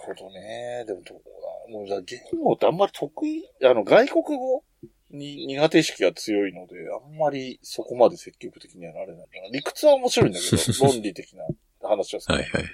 [0.05, 0.83] ほどね。
[0.85, 1.21] でもどう
[1.69, 1.73] だ。
[1.73, 4.63] もうじゃあ言語ってあんまり得意、あの、外国語
[5.11, 9.25] に苦手意識が強いので、あんまりそこまで積極的にはなれないな。
[9.51, 11.43] 理屈は面白いんだけど、 論理的な
[11.81, 12.71] 話はさ、はいはいはい。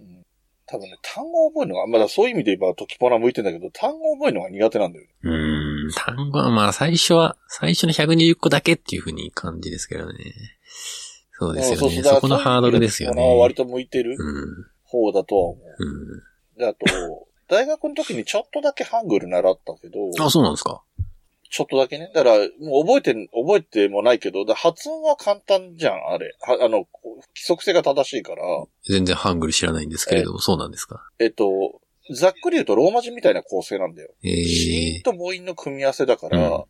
[0.00, 0.26] うん
[0.68, 5.12] 多分ね、単語を覚えるのが、まだそういう意味で言えばトキポナ向いてんだけど、単語を覚えるのが苦手なんだよね。
[5.22, 10.18] うーん、単語はまあ最初は、最初の120個だけっていう風に感じですけどね。
[11.38, 12.02] そうですよね。
[12.02, 13.56] そこのハードルですよトキポナは割ね。
[13.56, 14.66] と向いてるうん。
[14.86, 15.84] 方だとは思う。
[15.84, 16.58] うん。
[16.58, 20.82] で、あと、大学の時にちょっとだけハングル習ったけど、あ、そうなんですか。
[21.48, 22.10] ちょっとだけね。
[22.12, 26.34] だから、もう覚えて、覚えてもないけど、だ発音は簡単じゃん、あれ。
[26.40, 26.88] はあの、規
[27.36, 28.42] 則性が正しいから、
[28.84, 31.08] 全然ハングル知らないんですけれども、そうなんですか。
[31.18, 31.80] えっと、
[32.14, 34.10] ざっくり言うとローマ字みたいな構成なんだよ。
[34.22, 36.64] え子音えと母音の組み合わせだから、うん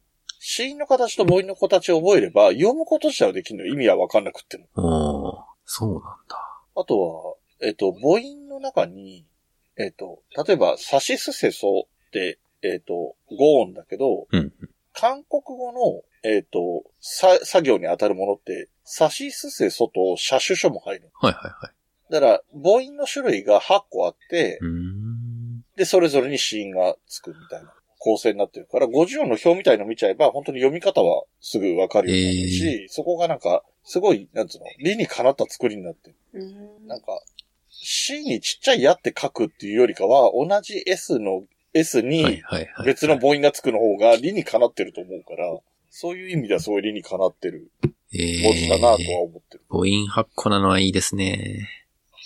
[0.48, 3.74] 子音の形と母音の形を覚えれば、読むこと自体はできるのよ。
[3.74, 4.66] 意味はわかんなくっても。
[4.76, 6.38] おーそうなんだ。
[6.76, 9.24] あとは、えっと、母音の中に、
[9.76, 14.52] えっと、例えば、サシスセソって、えっと、語音だけど、うん。
[14.92, 21.10] 韓国語の、えっ、と、さ、作業に当たるものって、サシスセソと車種書も入る。
[21.20, 22.12] はいはいはい。
[22.12, 24.58] だから、母音の種類が8個あって。
[25.76, 36.16] で、それぞれに子音がつくみたいな構成になってるから、50音の表みたいの見ちゃえば、本当に読み方はすぐわかるようになるし、そこがなんか、すごい、なんつうの、理にかなった作りになってる。
[36.34, 36.44] う
[36.84, 37.20] んなんか、
[37.82, 42.42] C にちっちゃいやって書くっていうよりかは、同じ S の S はいに。
[42.84, 45.58] 別の母音がつくの方が理にかなってると思うから、
[45.90, 47.70] そういう意味ではすごい理にかなってる
[48.12, 49.64] え文字だなとはえ思ってる。
[49.70, 51.68] 母音8個なのはいいですね。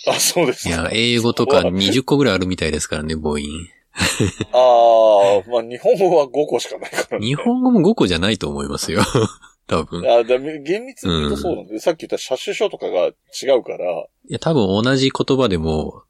[0.07, 3.41] あ、そうですいや、英語とか20個ぐらいあるみたいですからね、母音。
[4.53, 7.25] ああ、まあ日本語は5個しかないからね。
[7.25, 9.01] 日本語も5個じゃないと思いますよ。
[9.71, 10.03] 多分。
[10.03, 16.03] いあだ厳密に言うとそうなんだよ、さっき言った車種書とかが違うから、や、多分同じ言葉でも、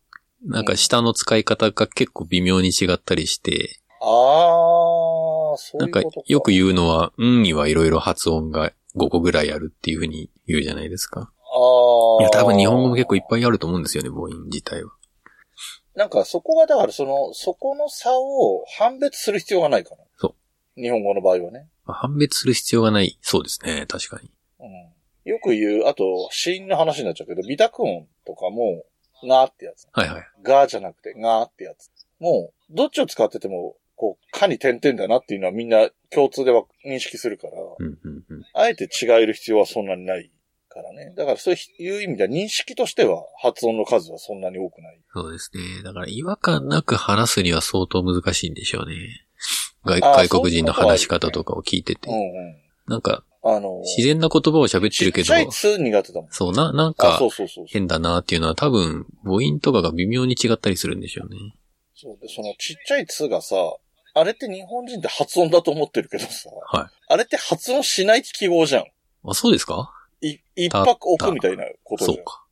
[0.44, 6.26] なんか下の使い方が結構微妙に違ったりして、ああ、そうないんかうことか。
[6.28, 11.22] よく言うのは、うんにはいろいろ発音が5個ぐらいあるっていうふうに言うじゃないですか。
[11.22, 11.24] あ
[12.20, 12.22] あ。
[12.22, 14.92] いや、多分日本語も結構いっぱいあると思うんですよね、母音自体は。
[15.96, 19.98] なんかそこがだからその、そこの差を判別する必要がないかな。。
[20.76, 21.68] 日本語の場合はね。
[21.86, 23.18] まあ判別する必要がない。
[23.22, 24.32] そうですね、確かに。
[24.60, 25.30] うん。
[25.30, 28.86] よく言う、あと、子音の話になっちゃうけど、微濁音とかも、
[29.28, 29.88] がーってやつ。
[29.92, 30.28] はいはい。
[30.42, 31.90] がーじゃなくて、がーってやつ。
[32.20, 38.46] もう、どっちを使ってても、こう、かに点々だなっていうのはみんな共通では認識するから、うんうんうん。
[38.54, 40.32] あえて違える必要はそんなにない
[40.70, 41.14] からね。
[41.16, 45.00] だからそういう意味では認識としては発音の数はそんなに多くない。
[45.14, 45.84] そうですね。
[45.84, 49.28] だから違和感なく話すには相当難しいんでしょうね。
[49.86, 52.16] 外外国人の話し方とかを聞いててうん。
[52.16, 52.20] う
[52.52, 52.56] ん。
[52.88, 56.32] なんか、あの、自然な言葉を喋ってるけどちっちゃ、いつ苦手だもん。
[56.32, 57.66] そうな、なんあ、かそうそうそうそう。
[57.68, 61.56] 変だなっていうのは多分母音とかが微妙に違ったりするんでしょうね。
[61.96, 63.56] そうで、そのちっちゃいつがさ、
[64.14, 66.90] あれって日本人って発音だと思ってるけどさ、はい。
[67.08, 68.86] あれって発音しない記号じゃん。
[69.26, 69.92] あ、そうですか？
[70.22, 72.16] い、一泊置くみたいなことじゃん。
[72.18, 72.46] そうか。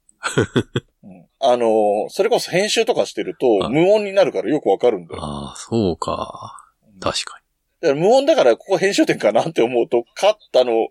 [1.04, 5.24] うんあのーそれこそ編集とかしてるとあ無音になるからよくわかるんだよ。
[5.24, 6.69] ああ、そうか。
[7.00, 7.40] 確か
[7.82, 10.90] だから無音だからここ編集点かなって思うと、カッタの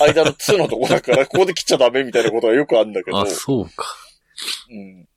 [0.00, 3.16] 間の2のとこだから、 ここで切っちゃダメみたいなことがよくあるんだけに。
[3.16, 3.22] ど。
[3.22, 3.86] あ、そうか。
[4.70, 5.08] うん。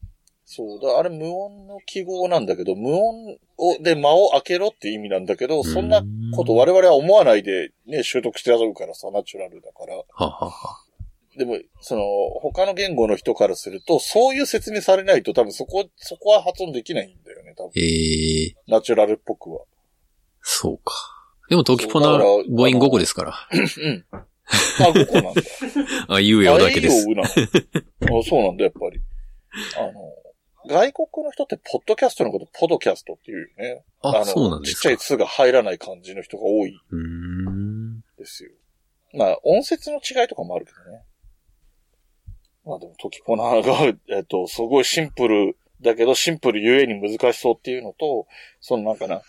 [0.55, 6.03] そうだ、あれ無音の記号なんだけど、無音を、で間を開けろって意味なんだけど、そんな
[6.35, 9.95] こと我々は思わないでね、習得して遊ぶからさ、ナチュラルだから。
[9.95, 10.83] ははは。
[11.35, 12.03] でも、その、
[12.41, 17.71] 他の言語の人からすると、そういう説明されないと多分そこ、そこは発音できないんだよね、多分。
[17.75, 19.65] ええナチュラルっぽくは。
[20.43, 20.93] そうか。
[21.49, 23.33] でも、トキポナ母音5個ですから。
[23.51, 24.05] うん。
[24.11, 24.25] あ、
[24.77, 25.41] 5個なんだ。
[26.15, 28.23] あ、言うよだけですあ。
[28.23, 29.01] そうなんだ、やっぱり。
[29.77, 29.93] あの、
[30.67, 33.83] 外国の人って、ポッドキャストのこと、ポドキャストって言うよね。
[34.01, 34.81] あ、の、そうなんですか。
[34.81, 38.01] ちっちゃい「つ」が入らない感じの人が多いんうーん。
[38.17, 38.51] ですよ。
[39.13, 41.03] まあ、音節の違いとかもあるけどね。
[42.65, 48.27] まあでも、トキポナが、えっと、すごいシンプルだけど、シンプルゆえに難しそうっていうのと、
[48.59, 49.23] そのなんかな、思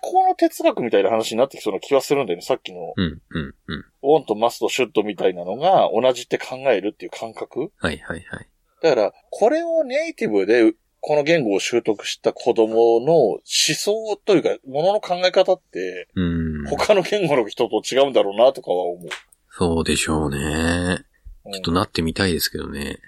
[0.00, 2.42] 考の哲学みたいな話になってきそうな気はするんだよね。
[2.42, 3.84] さっきの、うん、うん、うん。
[4.02, 8.48] ウォンとマスとシュッとみたいなのが同じって考えるっていう感覚はい、はい、はい。
[8.82, 16.66] だから、これをネイティブで、この言語を習得した子供の思想というか、ものの考え方って、うーん。
[16.66, 19.08] 他の言語の人と違うんだろうなとかは思う。
[19.50, 20.38] そうでしょうね。
[20.38, 22.98] うんちょっとなってみたいですけどね。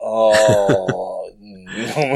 [0.00, 1.19] ああ、うん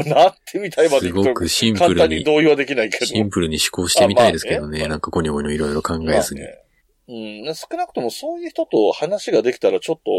[0.05, 3.05] なってみたいまですごくシンプ簡ルに、単に同意はできないけど。
[3.05, 4.61] シンプルに思考してみたいですけどね。
[4.61, 6.41] あまあねなんかゴニョゴニョいろいろ考まあえずに。
[6.41, 6.59] ね
[7.07, 10.11] うん、少なくともそういう人と話ができたらちょっと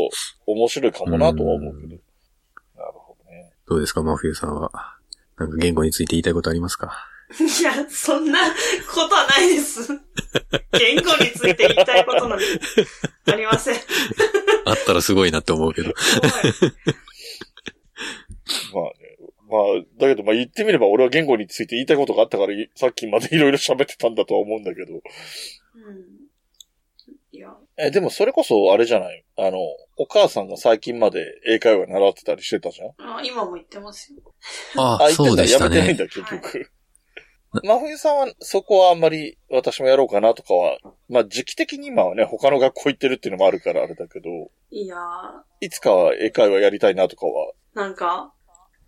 [0.47, 1.95] 面白いかもなとは思うけど。
[1.95, 2.01] うん
[2.77, 3.53] なるほどね。
[3.69, 4.71] どうですか、マフィーさんは。
[5.39, 6.93] なんか言語について言いたいことありますか？
[7.29, 8.39] いや、そんな
[8.95, 9.89] ことはないです。
[10.79, 12.45] 言語について言いたいことなんて
[13.27, 13.77] ありません。
[14.65, 15.93] あったらすごいなって思うけど。
[18.73, 19.06] まあね。
[19.49, 19.63] まあ、
[19.99, 24.95] だけどまあ言ってみれば俺は言語について言いたいことがあったからいさっきまでいろいろ喋ってたんだとは思うんだけど。
[24.95, 25.01] うん。
[27.33, 29.25] いや、え、でもそれこそあれじゃない？
[29.37, 29.59] あの、
[29.99, 32.89] お母さんが最近まで英会話習ってたりしてたじゃん？
[32.99, 34.21] あ今も言ってますよ。
[34.77, 35.77] ああ、言ってんだそうでしたね。
[35.77, 36.71] やめてないんだ、結局。
[37.63, 40.79] 真冬さんはそこはあんまり私もやろうかなとかは、
[41.09, 44.29] まあ時期的に今はね、他の学校行ってるっていうのもあるからあれだけど、
[44.71, 44.97] いや
[45.61, 48.33] いつかは英会話やりたいなとかは、なんか、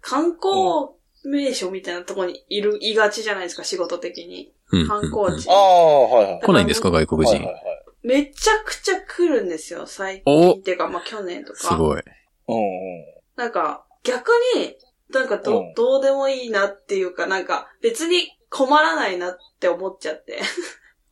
[0.08, 4.54] 観光名所みたいなとこにいる、いがちじゃないですか、仕事的に。
[4.86, 6.40] 観光地ああ、はいはい。
[6.40, 7.52] 来ないんですか、外国人はいはい。
[7.52, 7.64] はい。
[8.02, 10.60] めちゃくちゃ来るんですよ、最お近。
[10.60, 11.58] っていうか、まあ去年とか。
[11.58, 12.02] すごい。
[12.48, 13.04] うんうん。
[13.36, 14.76] なんか、逆に、
[15.10, 20.40] なんかど、うんどうでもいいなっていうか、なんか、別に困らないなって思っちゃって。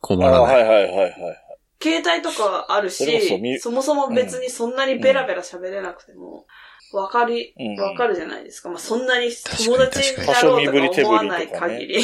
[0.01, 0.41] 困らない。
[0.41, 1.13] はいはいはいはい。
[1.79, 6.47] 携帯とかあるそれこそみし、そもそも別にそんなにベラベラ喋れなくても、
[6.93, 8.69] わかり、うんわかるじゃないですか。
[8.69, 12.01] まあ、そんなに友達になろうとか思わない限り。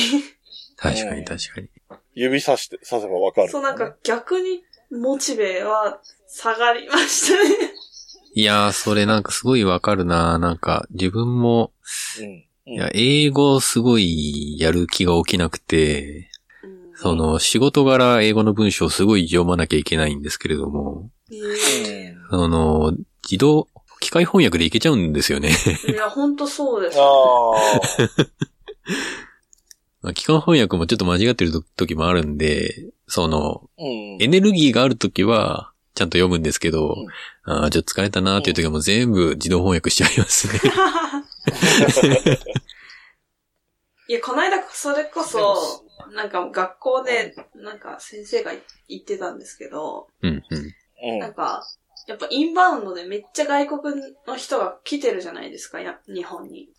[0.77, 1.69] 確かに確かに。
[2.13, 7.73] 指さして、させばわかる、そうなんか、逆にモチベは下がりましたね。
[8.35, 11.71] いやー、それなんかすごいわかるななんか自分も、
[12.19, 12.25] うん。
[12.25, 16.29] うんいや、英語すごいやる気が起きなくて、
[16.63, 21.09] うんその仕事柄英語の文章をすごい読まなきゃいけないんですけれども、
[22.29, 23.71] その、自動、機
[24.13, 25.49] 械翻訳でいけちゃうんですよね。
[25.49, 26.99] ーいや、ほんとそうです。
[26.99, 27.03] あ
[30.03, 33.81] まあ機械翻訳もちょっと間違ってる時もあるんで、その、あ。
[33.81, 34.17] うん。
[34.21, 37.07] エネルギーがある時は、ちゃんと読むんですけど、うん
[37.45, 40.53] ああ、ちょっと疲れたなーっていう時はもう全部自動翻訳しちゃいますね。
[44.07, 45.83] いや、この間、それこそ、
[46.13, 48.53] なんか学校で、なんか先生が
[48.87, 50.73] 言ってたんですけど、うん、うん。
[51.03, 51.19] うん。
[51.19, 51.65] なんか、
[52.07, 53.95] やっぱインバウンドでめっちゃ外国
[54.27, 56.69] の人が来てるじゃないですか、や日本に。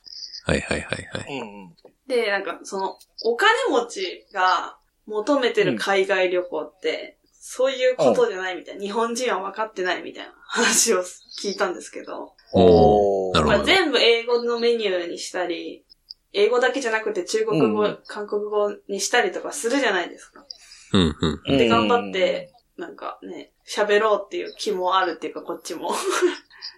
[0.44, 1.40] はいはいはいはい。
[1.40, 1.74] うん。
[2.06, 8.82] で、なんかその、お金持ちが求めてる海外旅行って、そういうことじゃないみたいな。
[8.82, 11.00] 日本人は分かってないみたいな話を
[11.42, 12.32] 聞いたんですけど。
[12.52, 15.84] おーなるほどまあ、全部英語のメニューにしたり、
[16.32, 20.44] 英語だけじゃなくて中国語、うん韓国語にしたりとかするじゃないですか。
[20.92, 21.16] うん、
[21.48, 21.58] うん。
[21.58, 25.92] で、頑張って、なんかね、喋ろうっていう気もあるっていうか、こっちも。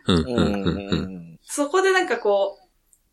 [0.06, 0.66] うん、ううんん、うん。
[0.66, 1.38] うんうん。
[1.42, 2.58] そこでなんかこ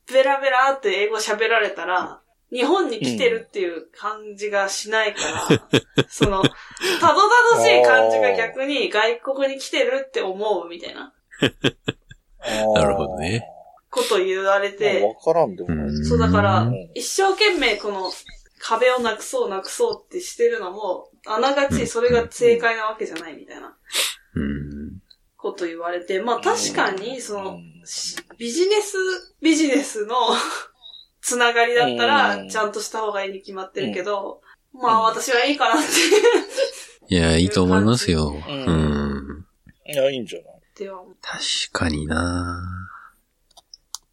[0.08, 2.22] う、ベラベラって英語喋られたら、
[2.52, 6.52] 日本に来てるっていう感じがしないから、 その、たど
[7.02, 11.14] たどしい感じが逆に外国に来てるって思うみたいな
[12.76, 13.48] なるほどね。
[13.90, 16.06] こと言われまあて、わからんでもない。
[16.06, 18.12] そうだからうん、一生懸命この
[18.60, 23.76] 壁をなくそうなくそうってしてるのも、あながちそれが正解なわけじゃないみたいな
[24.36, 25.02] うん。
[25.38, 27.60] こと言われて、まあ確かに、その、
[28.38, 28.98] ビジネス、
[29.42, 30.16] ビジネスの
[31.22, 32.50] つながりだったうら、ん。
[32.50, 34.42] ちゃんとした方がいいに決まってるけど、
[34.74, 34.96] まうん。
[34.98, 35.92] あ私はいいかなって。
[37.14, 38.30] いや、いいと思いますよ。
[38.48, 39.18] ううん。
[39.40, 39.46] ん。
[39.86, 40.54] いや、いいんじゃない？
[40.56, 41.04] っては。
[41.22, 42.90] 確かにな。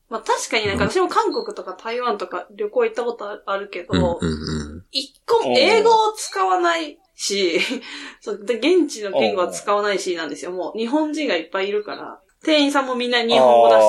[0.08, 7.60] まあ確かになんか私も韓国とか台湾とか旅行行ったことあるけうん、どう、ん、一個も英語を使わないし、
[8.20, 10.52] そうで現地の言語は使わないしなんですよ。
[10.52, 13.84] もう日本人がいっぱいいるから、店員さんもみんな日本語だし。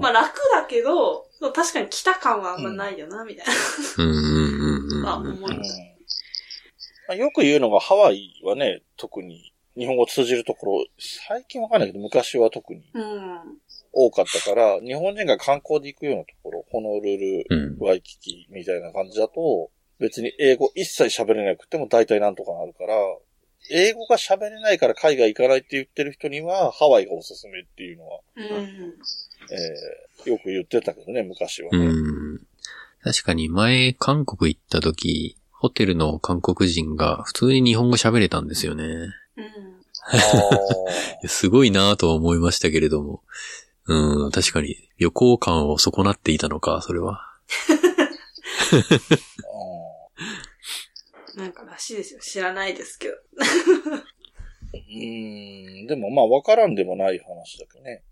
[0.00, 3.46] まあ楽だけど、確かに来た感はあんまないよな、みたい。
[3.46, 5.12] な。
[5.12, 5.80] あ、思いうんます。
[7.08, 13.58] まあよく言うのがハワイはね、特に日本語通じるところ、最近わかんないけど昔は特にうん。
[13.92, 17.78] 多かったから、日本人が観光で行くようなところ、ホノルル、うん。
[17.78, 22.94] ワイキキみたいな感じだと、別に英語一切喋れなくても大体なんとかなるから、
[23.70, 28.44] 英語が喋れないから海外行かないって言ってる人には、ハワイがおすすめっていうのは、うん。
[28.44, 31.86] えー、よく言ってたけどね、昔はうね。
[31.86, 32.40] ん。
[33.02, 38.84] 確かに前、韓国行った時、ホテルの韓国人が普通に日本語喋れたんですよね。
[38.84, 39.08] いうん。
[41.28, 43.22] すごいなぁとは思いましたけれども。
[43.88, 47.20] うん、確かに旅行感を損なっていたのか、それは。
[51.36, 52.20] ー なんからしいですよ。
[52.20, 53.14] 知らないですけど。
[53.14, 58.02] うーん、でもまあわからんでもない話だけどね。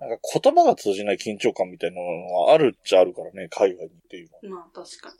[0.00, 2.02] なんか言葉が通じない緊張感みたいなの
[2.46, 4.62] はあるっちゃあるからね、海外にっていうのは。
[4.62, 5.14] まあ確かに。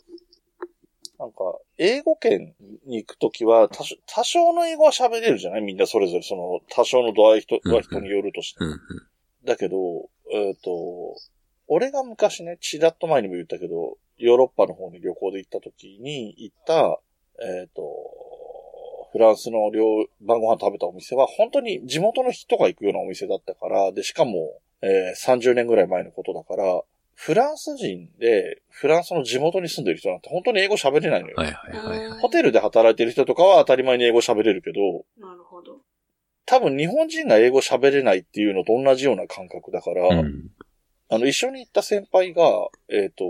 [1.19, 1.37] なんか、
[1.79, 2.55] 英語圏
[2.87, 5.61] に行くときは多少、多少の英語は喋れるじゃない？
[5.61, 8.65] みんなそれぞれ、その、多少の度合い人は人によるとして。
[8.65, 8.79] うん、うん。
[9.45, 11.17] だけど、えっ、と、
[11.69, 17.01] 俺が昔ね、ちらっと前にも言ったけど、ヨーロッパの方に旅行で行った時に行った、
[17.41, 17.83] えっ、と、
[19.13, 26.83] フランスの料晩ご飯食べたお店は、本当に地元の人が行くようなお店だったから、で、しかも、えー30年ぐらい前のことだから、
[27.15, 31.37] フランス人で、フランスの地元に住んでる人なんて本当に英語喋れないのよ。
[31.37, 32.21] はいはいはいはい。
[32.21, 35.79] ホテルで働いてる人とかは当たり前に英語喋れるけど、なるほど。
[36.47, 40.51] 多分日本人が英語喋れないっていうのと同じような感覚だから、うん。
[41.09, 42.43] あの、一緒に行った先輩が、
[42.89, 43.25] えっ、と、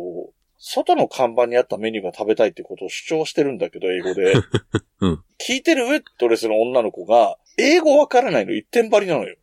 [0.59, 4.35] 外の看板にあったメニューが食べたいってことを主張してるんだけど、英語で。
[5.01, 9.37] うん聞いてるウェットレスの女の子が、英語わからないの一点張りなのよ。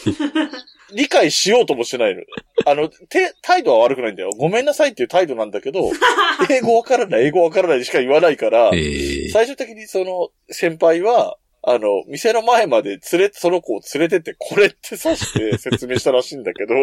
[0.94, 2.22] 理解しようともしてないの。
[2.64, 4.30] あの、て、態度は悪くないんだよ。
[4.36, 5.90] ごめんなさいっていう態度なんだけど、
[6.50, 16.74] 英語わからない、英語わからないしか言わないから、ええ最終的にその先輩は、あの、店の前まで連れ、その子を連れてって、これって指して 説明したらしいんだけど、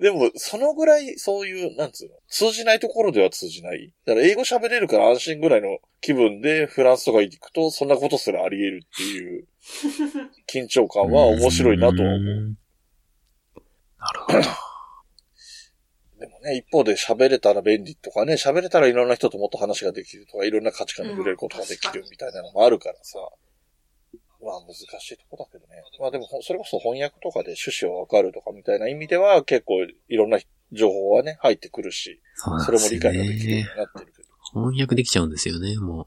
[0.00, 3.92] でも、そのぐらい、そういう、なんつうの、通じないところでは通じない。
[4.06, 9.46] だから、英語喋れるから安心ぐらいの気分で、フランスとか行くと、そんなことすらあり得るっていう、
[10.50, 12.18] 緊張感は面白いなとは思う。
[12.18, 12.56] ん
[13.98, 14.73] なるほど。
[16.44, 23.18] ね、一方で喋れたら便利とかね、喋れたらいろんな人ともっと話ができるとか、いろんな価値観に触れることができるみたいなのもあるからさ。
[24.44, 25.82] まあ難しいとこだけどね。
[25.98, 30.38] まあでも、ほそれこそ翻訳とかで趣旨はわかるとかみたいな意味では、結構いろんな
[30.70, 34.28] 情報はね、入ってくるし、それも理解ができるようになってるけど。
[34.52, 36.06] 翻訳できちゃうんですよね、も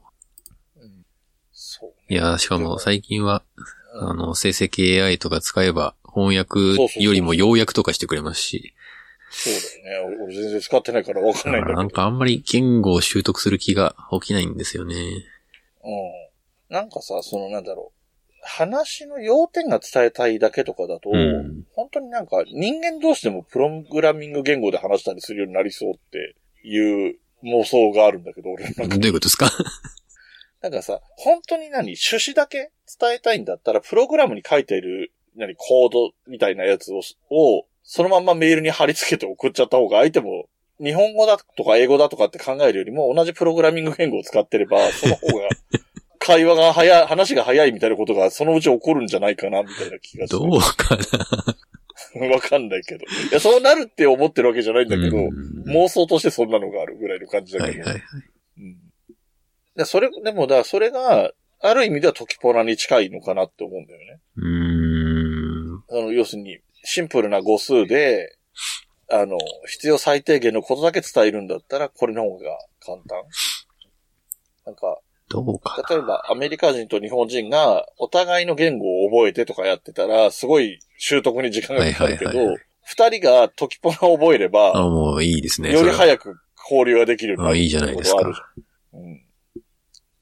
[0.76, 1.04] うん
[1.50, 2.14] そうう。
[2.14, 4.70] いや、しかも最近は、うんあの、生成
[5.02, 6.60] AI とか使えば、翻訳
[7.02, 8.74] よりも要約とかしてくれますし、
[9.30, 10.16] そうだよね。
[10.16, 11.78] 俺俺全然使ってないからわかんないんだけど。
[11.78, 14.94] なんかあんまり言語を習得する気が起きないんですよね。
[15.84, 16.74] うん。
[16.74, 17.98] なんかさ、そのなんだろう。
[18.42, 28.88] 話の要点が伝えたいだけとかだと、うん本当になんか人間同士でもプログラミング言語で話したりするようになりそうっていう妄想があるんだけど、俺の。
[28.88, 29.50] どういうことですか？
[30.62, 31.94] なんかさ、本当に何？
[31.94, 32.70] 趣旨だけ？
[32.98, 37.00] 伝えたいんだったら、プログラムに書いている、何、コードみたいなやつを、
[37.30, 45.48] を、そのまんまメールに貼り付けて送っちゃった方が相手も、日本語だとか英語だとかって考えるよりも、同じプログラミング言語を使ってれば、その方が、
[46.18, 50.40] 会話が早い、話が早いみたいなことがそのうち起こるんじゃないかな、みたいな気がする。
[50.40, 50.98] どうか
[52.20, 53.06] なわかんないけど。
[53.06, 57.80] いや、そうなるって思ってるわけじゃないんだけど、うん妄想としてそんなのがあるぐらいの感じだけど。
[57.80, 58.02] はいはいはい。
[58.58, 58.76] うん。
[59.76, 64.20] でそれ、でも、だからそれが、ある意味ではトキポナに近いのかなって思うんだよね。
[64.36, 65.82] うーん。
[65.90, 68.36] あの、要するに、シンプルな語数で、
[69.10, 73.22] あの、必要最低限のことだけ伝えるんだったら、これの方が簡単。
[74.66, 74.98] なんか、
[75.28, 75.96] どうかな。
[75.96, 85.72] 例えばアメリカ人と日本人がお互いの言語を覚えてとかやってたら、すごい習得に時間がかかるけはいはいはいど、二人がトキポナを覚えれあ、ば、もういいですね。
[85.72, 86.36] より早く
[86.70, 88.20] 交流ができるようになるあいいじゃないですか。
[88.94, 89.27] うん。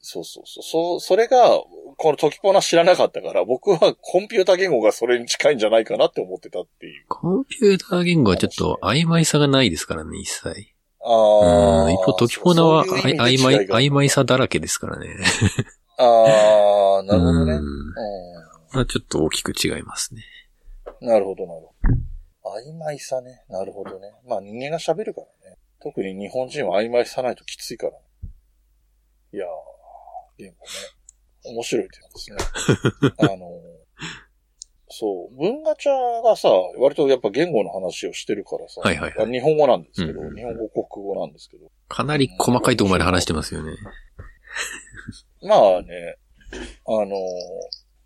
[0.09, 0.63] そうそうそう。
[0.63, 1.59] そう、それが、
[1.97, 7.05] このトキポナ知らなかったから、僕はコンピュータ言語がそれに近いんじゃないかなって思ってたっていう。
[7.09, 10.73] コンピューター言語はちょっと曖昧さがないですからね、一切。
[11.03, 11.83] ああ。
[11.83, 11.93] うん。
[11.93, 15.09] 一方、トキポナはそういう曖昧、曖昧さだらけですからね。
[15.99, 17.53] ああ、なるほどね。
[18.73, 18.85] うん。
[18.85, 20.23] ちょっと大きく違いますね。
[21.03, 21.05] ん。
[21.05, 21.73] なるほど、なるほ
[22.45, 22.49] ど。
[22.49, 23.43] 曖昧さね。
[23.49, 24.13] なるほどね。
[24.25, 25.57] まあ人間が喋るからね。
[25.81, 27.93] 特に日本人は曖昧さないときついから。
[29.33, 29.47] いやー、
[30.37, 30.69] 言語ね。
[31.45, 32.37] 面白い点ですね。
[33.19, 33.49] あの、
[34.89, 43.73] そう、文ガチャがさ、割とやっぱ言語の話をしてるからさ、はいはいはい日本語なんですけど、うん日本語国語なんですけど、かなり細かいところまで話してますよね。
[45.41, 46.17] まあね、
[46.85, 47.15] あの、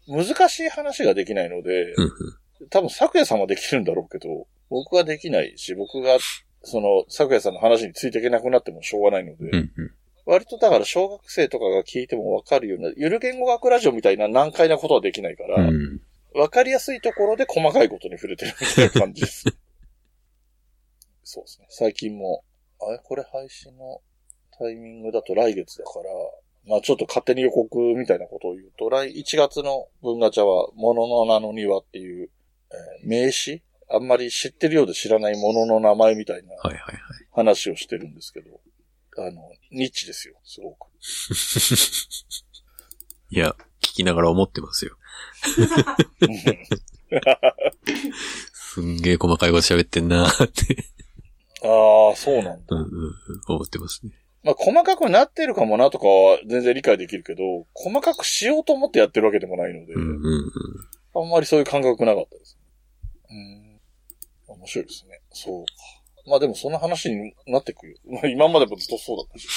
[0.07, 2.69] 難しい話ができないので、うんうん。
[2.69, 6.17] 多分、咲夜さんはできるんだろうけど、僕はできないし、僕が、
[6.63, 9.91] その、咲夜さんの話についていけなくなってもしょうがないので、うんうん。
[10.25, 16.01] 割とだから小学生とかが聞いてもわかるような、ゆる言語学ラジオみたいな難解なことはできないから、うん。
[16.33, 19.43] わかりやすいところで細かいことに触れてるみたいな感じです。
[21.23, 21.67] そうですね。
[21.69, 22.43] 最近も、
[22.79, 22.99] あれ？
[22.99, 24.01] これ配信の
[24.57, 26.09] タイミングだと来月だから、
[26.67, 32.29] まあちょっと勝手に予告みたいなことを言うと、来1月の文ガチャは、ものの名の庭っていう、
[32.71, 33.63] えー名詞？
[33.93, 36.97] あんまり知ってるようで知らないものの名前みたいなはいはいはい。
[37.31, 38.61] 話をしてるんですけど、
[39.17, 40.87] あの、ニッチですよ、すごく。
[43.29, 44.95] いや、聞きながら思ってますよ。
[48.53, 50.85] すんげえ細かいこと喋ってんなーって、
[51.63, 52.75] ああ、そうなんだ。
[52.75, 53.15] うんうんうん、
[53.47, 54.13] 思ってますね。
[54.43, 60.51] まあ、細かくなってるかもなとかは全然理解できるけど、細かくしようと思ってやってるわけでもないので、うんうんうん。
[61.13, 62.57] あんまりそういう感覚なかったです。
[63.29, 63.79] うん。
[64.47, 65.21] 面白いですね。
[65.31, 65.71] そうか。
[66.27, 67.97] まあでもその話になってくよ。
[68.09, 69.47] まあ今までもずっとそうだったし。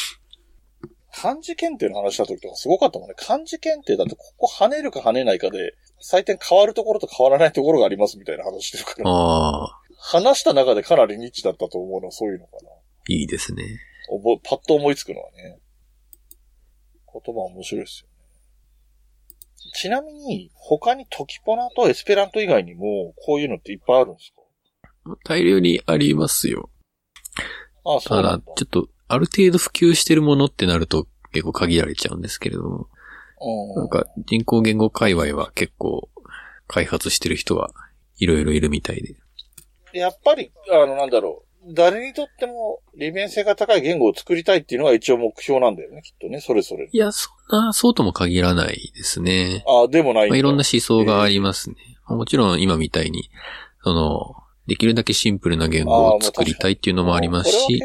[1.17, 3.15] 漢字検定の話した時とかすごかったもんね。
[3.17, 9.09] 漢字検定だとここ跳ねるか跳ねないかで、採点変わるところと変わらないところがありますみたいな話してるから。
[9.09, 12.71] ああ、話した中でかなりニッチだったと思うのはそういうのかな。
[13.09, 13.63] いいですね。
[14.11, 15.61] おぼパッと思いつくのはね。
[17.13, 18.15] 言葉面白いですよね。
[19.73, 24.43] ちなみに、他にトキポナとエスペラント以外にも、こういうのっていっぱいあるんですか？
[25.25, 26.71] 大量にありますよ。
[27.85, 32.89] ああ、そうただなんだ。、ちょっと、ある程度普及してるものってなると結構限られちゃうんですけれども、
[33.41, 36.09] うんなんか人工言語界隈は結構
[36.67, 37.73] 開発してる人は
[38.17, 39.17] いろいろいるみたいで。
[39.93, 41.75] やっぱり、あの、なんだろう。
[41.75, 46.89] 誰にとっても利便性が高い言語を作りたいっていうのが一応目標なんだよね、きっとね、それぞれ。
[46.93, 49.65] いや、そんな、そうとも限らないですね。
[49.67, 50.29] ああ、でもない。
[50.29, 51.77] まあ、いろんな思想がありますね。
[52.07, 53.31] もちろん今みたいに、
[53.83, 54.35] その、
[54.67, 57.81] できるだけシンプルな言語を作りたいっていうのもありますし。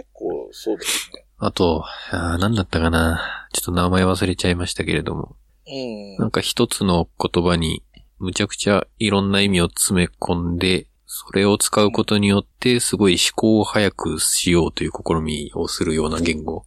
[1.38, 3.48] あと、何だったかな。
[3.54, 5.36] ちょっと名前忘れちゃいましたけれども、
[5.68, 6.18] うん。
[6.18, 7.84] なんか一つの言葉に
[8.20, 16.66] むちゃくちゃいろんな意味を詰め込んで、それを使うことによってすごい思考を早くしようという試みをするような言語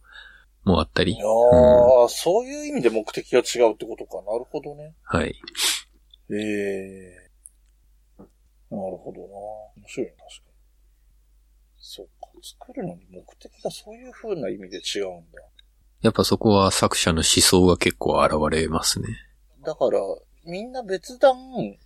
[0.63, 1.15] もあったり。
[1.15, 4.17] ああ、そういう意味で目的が違うってことか。
[4.29, 4.95] なるほどね。
[5.03, 5.35] はい。
[6.31, 7.22] ええ
[8.77, 9.27] なるほどな。
[9.77, 10.53] 面白いね、確かに。
[11.77, 12.23] そうか。
[12.41, 15.41] 作るのに目的がそういう風な意味で違うんだ。
[16.01, 19.07] やっぱそこは作者の思想が結構現れますね。
[19.63, 19.99] だから、
[20.45, 21.35] みんな別段、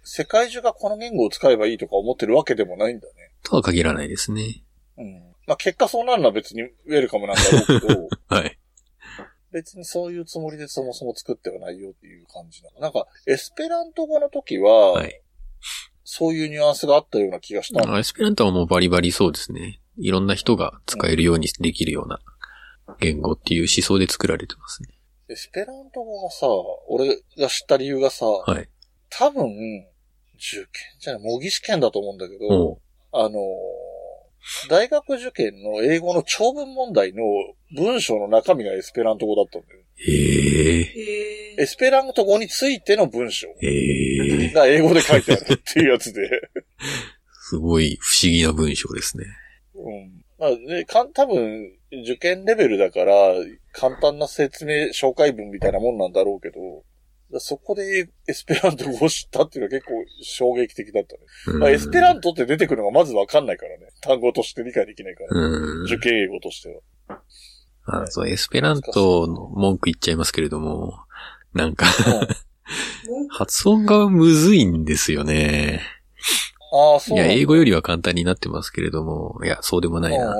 [0.03, 3.13] 世界中がこの言語を使えばいいとか思ってるわけでもないんだね。
[3.43, 4.63] とは限らないですね。
[4.97, 5.35] うん。
[5.45, 8.57] まあ結果そうなるのは別にウェルカムなんだろうけど、 はい。
[9.51, 12.79] 別にそういうつもりでそもそも作ってはないよっていう感じなの。
[12.79, 15.21] なんか、エスペラント語の時は、はい。
[16.09, 19.81] そういうニュアンスがあったような気がしたエスペラントはもうバリバリそうですね。
[19.97, 22.19] いろんな人が使えるようにできるような
[23.01, 24.89] 言語っていう思想で作られてますね。
[25.27, 26.47] エスペラント語がさ、
[26.87, 28.69] 俺が知った理由がさ、はい。
[29.09, 29.49] 多分、
[30.35, 30.67] 受験
[31.01, 32.79] じゃない、模擬試験だと思うんだけど、
[33.11, 33.33] あのー
[34.69, 37.23] 大学受験の英語の長文問題の
[37.75, 39.81] 文章の中身がエスペラント語だったんだよ。
[39.97, 40.83] へえ。
[40.83, 41.61] へえ。
[41.61, 43.47] エスペラント語についての文章。
[44.53, 46.29] が英語で書いてあるっていうやつで、
[47.49, 49.25] すごい不思議な文章ですね。
[49.75, 50.23] うん。
[50.39, 51.71] まあ、ね、かん、多分、
[52.03, 53.13] 受験レベルだから、
[53.71, 56.83] 簡単な説明、紹介文みたいなもんなんだろうけど、
[57.39, 61.21] そこでエスペラント語を知ったっていうのは結構衝撃的だったね。
[61.47, 63.87] うんまあ、エスペラントって出てくるのがまずわかんないからね。
[64.01, 65.39] 単語として理解できないから。
[65.39, 65.83] うん。
[65.83, 67.19] 受験英語としては。
[67.87, 70.99] あそう、エスペラントの文句言っちゃいますけれども、
[71.53, 71.85] なんか、
[73.29, 75.81] 発音がむずいんですよね。
[76.73, 80.35] ああ、そいうや、なんだ英語よりは簡単になってますけれども、いや、そうでもないな。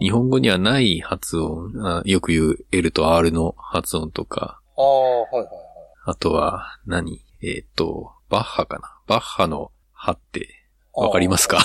[0.00, 5.61] 日本語にはない発音、あよく言う L と R の発音とか、ああ、はいはいはい。
[6.04, 8.98] あとは何、えっ、と、バッハかな？
[9.06, 10.48] バッハのハって
[10.92, 11.62] わかりますか？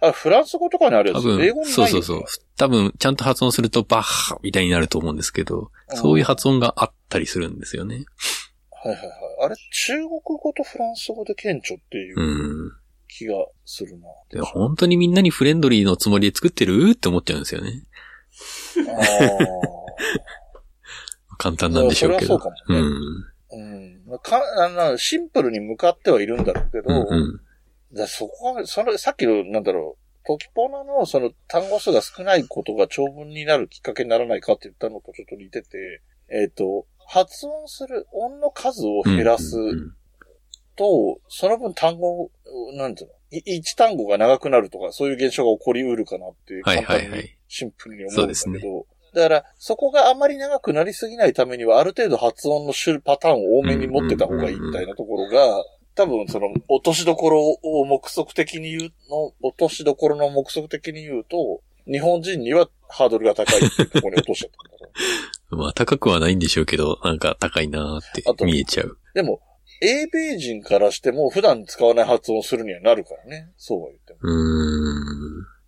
[0.00, 1.22] あ、 フランス語とかにあるやつ？
[1.22, 2.24] 多分英語そうそうそう。
[2.56, 8.04] 多分、ちゃんと発音するとバッハみたいになると思うんですけど、そういう発音があったりするんですよね。
[8.70, 9.10] はいはいはい。
[9.44, 9.56] あれ、
[9.86, 12.22] 中国語とフランス語で顕著っていうう
[12.68, 12.72] ん。
[13.08, 14.06] 気がするな。
[14.30, 16.92] で本当にみんなにフレンドリーのつもりで作ってる？
[16.92, 17.84] って思っちゃうんですよね。
[18.88, 18.92] あ
[21.42, 22.38] 簡単なんでしょうけど。
[22.38, 22.80] それはそうかもね
[23.50, 24.04] うん。
[24.10, 24.12] あ。
[24.12, 24.18] うん。
[24.20, 27.40] かあのシンプルに向かってはいるんだろうけど、うんう
[27.92, 27.96] ん。
[27.96, 39.94] だそこが、その、さっきの、なんだろう、トキポナのその単語数が少ないことが長文になるきっかけにならないかって言ったのとちょっと似てて、えっ、と、発音する音の数を減らすうんうん
[40.76, 42.30] と、その分単語、
[42.74, 64.90] なんていうの、い一単語が長くなるとか、そういう現象が起こりうるかなっていう、はいはいはい簡単にシンプルに思うんだけど、だから、そこがあまり長くなりすぎないためには、ある程度発音の種類、パターンを多めに持ってた方がいいみたいなところが、多分その、落としどころを目測的に言うの、落としどころの目測的に言うと、日本人にはハードルが高いっていうところに落としちゃったんだろ
[65.50, 65.56] う。
[65.56, 68.98] まあ高くはないんでしょうけど、なんか高いなーって見えちゃう。
[69.14, 69.40] でも、
[69.82, 73.50] 英米人からしても普段使わない発音をするにはなるからね。
[73.56, 74.18] そうは言っても。
[74.22, 75.61] うーん。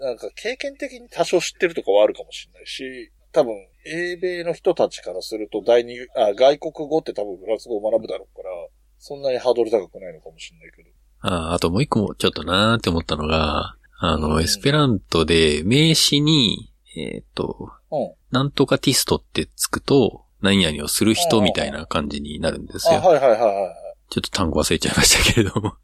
[0.00, 3.54] なんか経験的に多少知ってるとかはあるかもしれないし、多分、
[3.86, 8.50] 英米の人たちからすると第二、あ、外国語って多分フランス語を学ぶだろうから、
[8.98, 10.88] そんなにハードル高くないのかもしれないけど。
[11.22, 18.12] ああともう一個もちょっとなーって思ったのが、あの、うんエスペラントで名詞に、えっ、と、うん。
[18.30, 23.00] なんとかティストってつくと、何々をする人みたいな感じになるんですあ、よ。
[23.00, 23.46] はいはいはいは
[23.76, 23.79] い
[24.10, 25.74] ちょっと単語忘れちゃいましたけれども。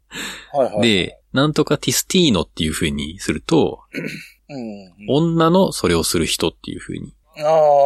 [0.53, 0.65] はい。
[0.65, 0.87] はいはい。
[0.89, 3.79] で、、なんとかティスティーノっていう風にすると、
[4.49, 4.91] うん。
[5.09, 7.13] 女のそれをする人っていう風に。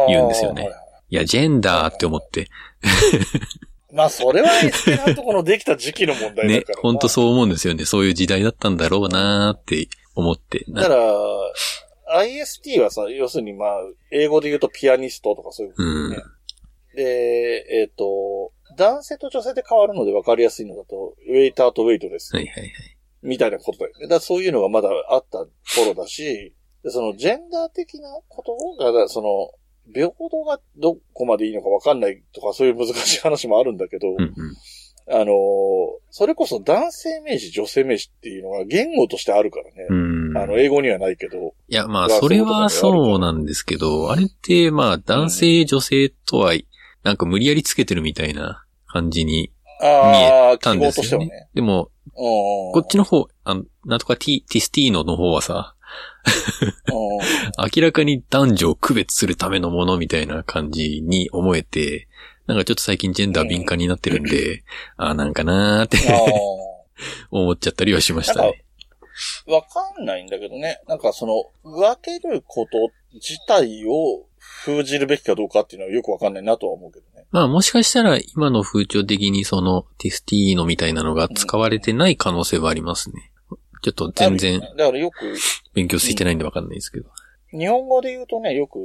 [0.08, 0.70] 言うんですよねは
[1.10, 2.48] いや、ジェンダーって思って。
[3.92, 6.82] まあ、それはエスペラント語のできた時期の問題だねから、な。
[6.82, 7.84] ほんとそう思うんですよね。
[7.84, 10.64] そういう時代だったんだろうなーって思って。
[10.68, 13.68] なだから、IST はさ、要するにまあ、
[14.10, 16.10] 英語で言うとピアニストとかそういうことうん。
[16.12, 16.16] ね。
[16.94, 22.34] で、えっ、と、男性と女性で変わるので分かりやすいのだと、ウェイターとウェイトです。
[22.34, 22.72] はいはいはい。
[23.22, 24.08] みたいなことだよね。
[24.08, 25.46] だそういうのがまだあった
[25.76, 28.56] 頃だし、でそのジェンダー的なこと
[28.92, 29.50] が、その、
[29.92, 34.32] 平等がどこまでいいのか分かんないとかそういう難しい話もあるんだけど、うんうん。
[35.08, 35.32] あのー
[36.14, 39.86] それこそ男性名詞、女性名詞っていうのが言語としてあるからね。
[39.88, 40.36] うん。
[40.36, 41.54] あの、英語にはないけど。
[41.68, 46.52] いや、まあ、それはそうなんですけど、あれって、まあ、男性、女性とは、
[47.02, 48.61] なんか無理やりつけてるみたいな
[48.92, 51.26] 感じにああ、たんですよね。
[51.26, 51.48] ね。
[51.54, 55.74] でも、ここっちの方、あのなんとかティティスティーノの方はさ、
[57.76, 62.08] 明らかに男女を区別するためのものみたいな感じに思えて、
[62.46, 64.62] なんかちょっと最近ジェンダー敏感になってるんで、
[64.96, 66.18] ああ、なんかなーってあ
[67.30, 68.64] 思っちゃったりはしましたね。
[69.48, 69.52] あ。
[69.52, 70.80] わかんないんだけどね。
[70.86, 74.26] なんかその、分けること自体を
[74.64, 77.26] 封じるべきかどうかっていうのはよくわかんないなとは思うけどね。
[77.30, 83.32] まあもしかしたら今の風潮的にそのティスティーノみたいなのが使われてない可能性はありますね。
[83.82, 85.34] ちょっと全然だからよく、
[85.74, 87.10] 勉強してないんでわかんないですけど。
[87.50, 88.78] 日本語で言うとね、よく、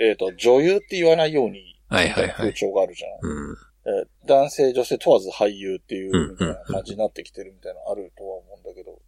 [0.00, 3.28] えっ、と、女優って言わないように、はいはいはい風潮があるじゃん。
[3.28, 3.56] うん。
[3.86, 9.00] えー男性、女性問わず俳優っていうみたいな感じになってきてるみたいなのあるとは思うんだけど、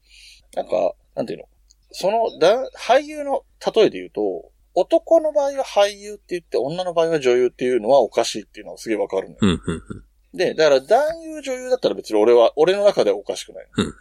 [0.55, 1.45] なんか、なんていうの？
[1.93, 3.45] その、だ俳優の
[3.75, 4.51] 例えで言うと、
[4.81, 9.39] 男の場合は俳優って言って、女の場合は女優っていうのはおかしいっていうのがすげえわかるのよ。
[9.43, 9.74] うん、うん、う
[10.35, 10.37] ん。
[10.37, 13.85] で、だから男優女優だったら別に俺は、俺の中ではおかしくないの。
[13.85, 13.93] うん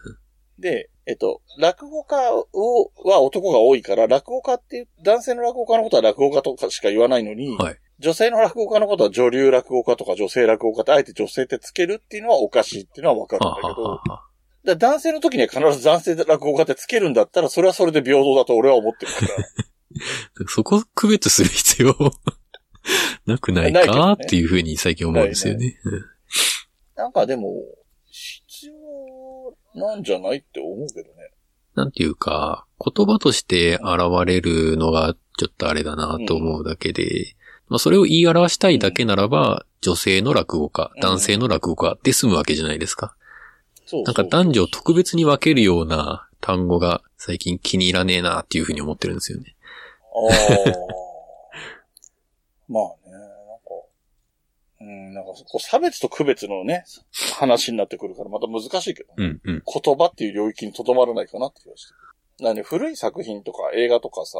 [0.59, 14.27] で、えっと、落語家を、は男が多いから、落語家っていう、男性の落語家のことは落語家とかしか言わないのに、はい女性の落語家のことは女流落語家とか女性落語家って、あえて女性ってつけるっていうのはおかしいっていうのはわかるんだけど、あはあはあ、
[14.63, 19.27] だから男性の時には必ず男性落語家ってつけるんだったら、それはそれで平等だと俺は思ってるから。
[20.47, 21.95] そこ区別する必要
[23.25, 25.79] なくないかっていうふうに最近思うんですよね。
[25.83, 26.05] うん
[26.97, 27.63] なんかでも、
[28.09, 31.31] 必要なんじゃないって思うけどね。
[31.75, 37.35] なんていうか、言葉として現れるのがちょっとあれだなと思うだけで、
[37.69, 43.15] まあそれを言い表したいだけならば、女性の落語家、うん男性の落語家で済むわけじゃないですか。
[43.85, 49.55] そうなんか男女を特別に分けるような単語が最近気に入らねえなっていうふうに思ってるんですよね。
[50.17, 50.97] ああ。
[52.67, 53.33] まあね、なんか、
[54.81, 56.83] うん、なんか、こう差別と区別のね、
[57.35, 59.63] 話になってくるからまた難しいけど、うんうん。
[59.65, 62.45] 言葉っていう領域にとどまらないかなって気がしてる。
[62.45, 64.37] なんで古い作品とか映画とかさ、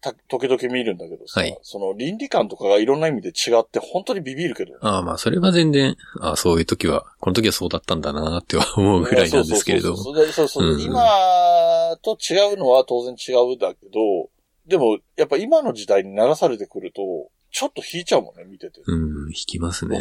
[0.00, 4.74] た時々見るんだけどさ、はいその倫理観とかがいろんな意味で違って本当にビビるけど。
[4.82, 9.96] ああまあそれは全然、ああそういう時は、この時はそうだったんだなっては思うぐらいなんですけれども。
[9.96, 14.28] そうそうそうそうそううん今と違うのは当然違うんだけど、
[14.66, 17.02] でも、やっぱ今の時代にならされてくると、
[17.50, 18.80] ちょっと引いちゃうもんね、見てて。
[18.86, 20.00] うん、引きますね。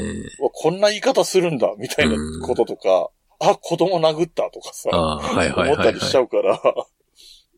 [0.53, 3.09] こんな言い方するんだ、みたいなこととか、
[3.39, 6.61] あ、子供殴ったとかさ、ああ、はいはい思ったりしちゃうから、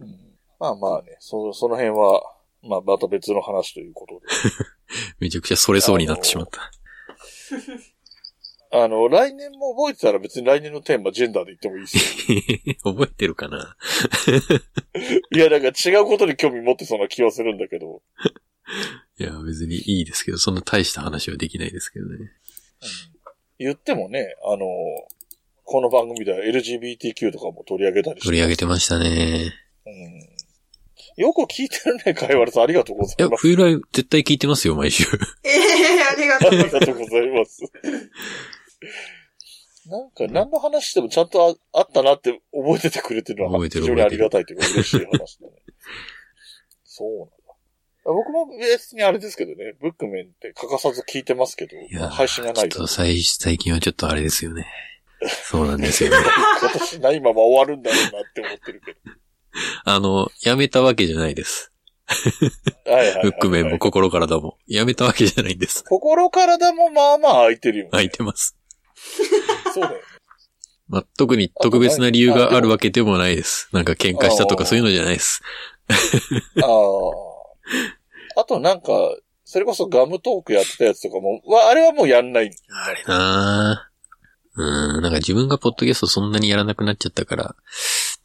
[0.01, 0.25] うん
[0.59, 2.21] まあまあね、そその辺は、
[2.63, 4.25] まあまた別の話ということで。
[4.25, 4.29] い。
[5.19, 6.71] めちゃくちゃそれそうになってしまった。
[8.83, 11.97] あの、来年も覚えてたら別に来年のテーマジェンダーで言ってもいいです
[12.31, 12.75] よ。
[12.93, 13.77] 覚えてるかな？
[15.33, 18.01] いや、なんか違うことに興味持ってそうな気はするんだけど。
[19.17, 22.31] いや、別にいいですけど、そんな大した話はできないですけどね。
[23.59, 24.65] 言ってもね、あの、
[25.63, 28.25] この番組では LGBTQ とかも取り上げたりして。
[28.27, 29.53] 取り上げてましたね。
[29.85, 30.35] うん
[31.17, 32.63] よく聞いてるね、かいわれさん。
[32.63, 33.41] ありがとうございや、います。
[33.41, 35.05] 冬来絶対聞いてますよ、毎週。
[35.45, 37.61] ええありがとありうございがとうございます。
[39.87, 45.53] なんか、何の話してもちゃんとああったなって覚えててくれてるのは非常にありがたいというか嬉しい話だね。
[46.83, 47.35] そうなんだ。
[48.05, 54.65] 僕も別にあれですけどね、ブックメンって欠かさず聞いてますけど、や配信がないからちょっと最最近はちょっとあれですよね。
[55.43, 56.17] そうなんですよね。
[56.61, 58.99] 今年ないまま終わるんだろうなって思ってるけど。
[59.85, 61.71] あの、やめたわけじゃないです。
[63.23, 64.57] ブックメンも心からだも。
[64.67, 65.83] やめたわけじゃないんです。
[65.85, 67.89] 心体もまあまあ空いてるよね。
[67.91, 68.55] 空いてます。
[69.73, 70.01] そうだよね。
[70.87, 73.69] まあ、特に特別な理由があるわけでもないです。
[73.71, 75.41] なんか喧嘩したとかそういうのじゃないです。
[76.61, 76.65] あ
[78.37, 78.41] あ。
[78.41, 78.91] あとなんか、
[79.45, 82.51] それこそガムトークやってたやつとかも、わあれはもうやんない。
[82.69, 83.95] あれなぁ。
[84.57, 87.55] うーん、なんか自分がポッドキャストそんなにやらなくなっちゃったから、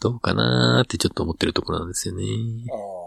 [0.01, 2.25] どうかなーってちょっと思ってるところなんですよね。
[2.73, 3.00] あ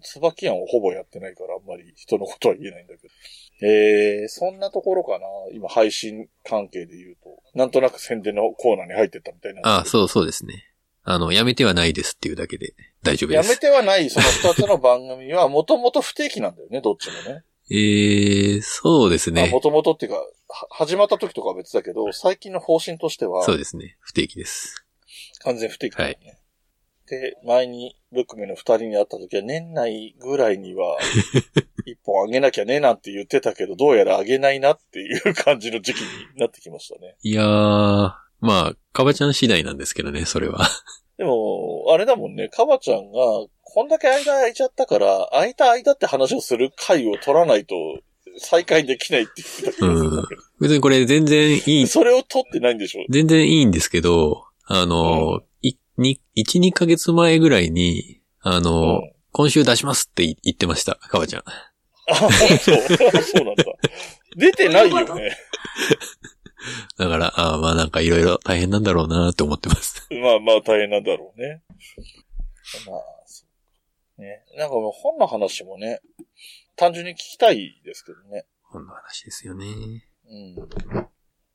[0.00, 3.14] 椿庵をほぼやってないから、あんまり人のことは言えないんだけど。
[3.62, 5.26] ええそんなところかな。
[5.52, 7.42] 今配信関係で言うと。
[7.54, 9.60] なんとなく宣伝のコーナーに入ってったみたいな。
[9.64, 10.70] ああ、そうそうですね。
[11.02, 13.48] あの、やめてはないですっていうだけで大丈夫です。
[13.48, 17.44] やめてはない、その 二つの番組は、もともと不定期なんだよね、どっちもね。
[17.72, 19.60] えー、そうですねも。
[19.60, 20.26] ともとっていうか、は
[20.70, 23.96] 始まった時とかは別だけど、最近の方針としては、そうですね。
[24.00, 24.84] 不定期です。
[25.40, 26.38] 完全不定期だよね。
[27.08, 30.98] で、前にブックメンの二人に会った時は年内ぐらいには
[31.86, 36.06] 一本あげなきゃねなんて言ってたけど、どうやらあげないなっていう感じの時期に
[36.36, 37.16] なってきましたね。
[37.22, 40.66] いやー、まあ、かばちゃん次第なんですけどね、それは。
[41.18, 43.18] でも、あれだもんね、かばちゃんが、
[43.62, 47.74] こんだけ間空いちゃったから、空いた間って話をする回を取らないと
[48.38, 50.24] 再開できないって言ってた気がするん。
[50.60, 55.49] 別にこれ全然いい、それを取ってないんでしょ全然いいんですけど、あの、い、
[56.00, 61.42] に、1、2ヶ月前ぐらいに、あの、うん今週出しますって言言ってました、かばちゃん。
[61.46, 62.28] あ、そう。
[63.22, 63.64] そうなんだ。
[64.36, 65.36] 出てないよね。
[66.98, 70.06] だから、ああまあなんかいろいろ大変なんだろうなって思ってます。
[70.10, 71.62] まあまあ大変なんだろうね。
[72.86, 73.44] まあ、そ
[74.18, 74.20] う。
[74.20, 74.42] ね。
[74.58, 76.00] なんかもう本の話もね、
[76.76, 78.46] 単純に聞きたいですけどね。
[78.70, 79.66] こんな話ですよね。
[80.28, 81.08] うん。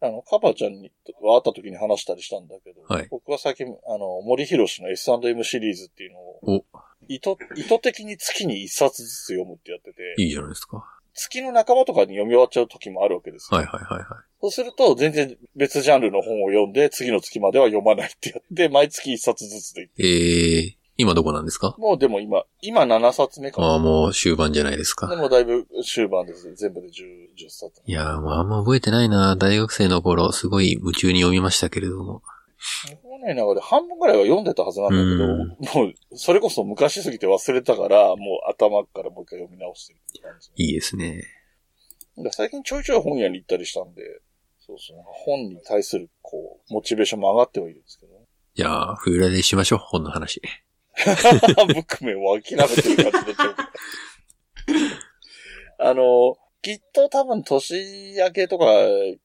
[0.06, 6.66] あの、カバちゃんに会った時に話したりしたんだけど、はい僕は最近、あの、森博の S&M シリーズっていうのを、お、
[7.08, 10.86] 意図、意図的に月に一冊ずつ読むってやってて、いいじゃないですか。
[11.14, 13.58] 月の半ばとかに読み終わっちゃう時もあるわけですよ。
[13.58, 14.08] はいはいはいはい。
[14.42, 19.90] そうすると、全然別ジャンルの本を読んで、次の月までは読まないってやって、毎月一冊ずつで。
[19.98, 21.76] えー、今どこなんですか？
[21.78, 23.68] もうでも今、今7冊目かな。
[23.68, 25.16] ああ、もう終盤じゃないですでか。
[25.16, 26.54] もだいぶ終盤です。
[26.56, 27.82] 全部で 10, 10冊。
[27.86, 32.22] いやー、もうあんま覚えてないな大学生の頃、すごい夢中に読みましたけれども。
[32.90, 40.50] 僕もね、中で半分くらいは読んでたはずなんだけど、もう、それこそ昔すぎて忘れたから、もう頭からもう一回読み直してるって感じ。
[40.56, 41.24] いいですね。
[42.32, 44.02] 最近ちょいちょい本屋に行ったりしたんで、
[44.66, 48.20] そうそう、本に対する、こう、モチベーションも上がってはいるんですけど、ね、
[48.56, 50.42] じゃあ、冬来でしましょう、本の話。
[51.68, 53.56] ブックメンを諦めてる感じになっちゃう。
[55.78, 58.66] あの、きっと多分年明けとか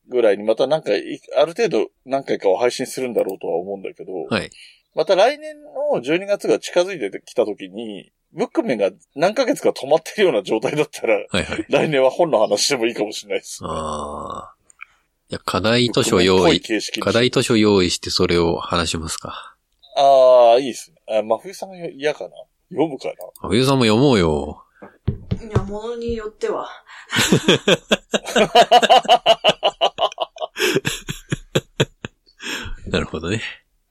[0.09, 4.51] ぐらいにまたなんかい、ある程度何回かを配信するんだろうとは思うんだけど、はい。
[4.95, 11.67] また来年の12月が近づいてきた時に、ブックメンが何ヶ月か止まってるような状態だったら、はいはい。
[11.69, 13.61] 来年は本の話してもいいかもしれないです。
[13.63, 14.55] ああ。
[15.31, 16.61] いや、課題図書用意、
[17.01, 19.57] 課題図書用意してそれを話しますか。
[19.97, 21.00] ああ、いいですね。
[21.11, 22.31] あ、真冬さんが嫌かな？
[22.71, 23.15] 読むかな？
[23.43, 24.65] あ冬さんも読もうよ。
[25.41, 26.69] いや、ものによっては。
[32.87, 33.41] なるほどね。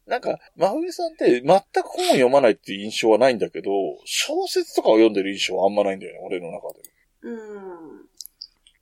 [0.05, 3.69] なんか、真冬さんって全く本を読まないっていう印象はないんだけど、
[4.05, 6.79] 小説とかを読んでる印象はあんまないんだよね、俺の中で。
[7.21, 7.98] うん。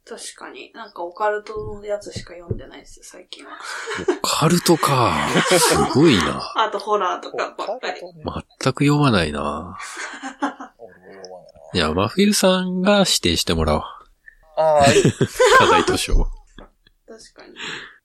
[0.08, 0.72] 確かに。
[0.74, 3.58] なんかオカルトのやつしか読んでないですよ、最近は。
[4.22, 5.14] カルトか。
[5.60, 6.42] すごいな。
[6.56, 8.02] あとホラーとかばっかり。
[8.02, 9.78] ね、全く読まないな。
[10.78, 13.82] 俺も読まないいや、真冬さんが指定してもらおう。
[13.82, 14.64] な。
[14.64, 14.86] ああ、
[15.58, 16.26] 課題図書を。
[16.26, 17.54] 確かに。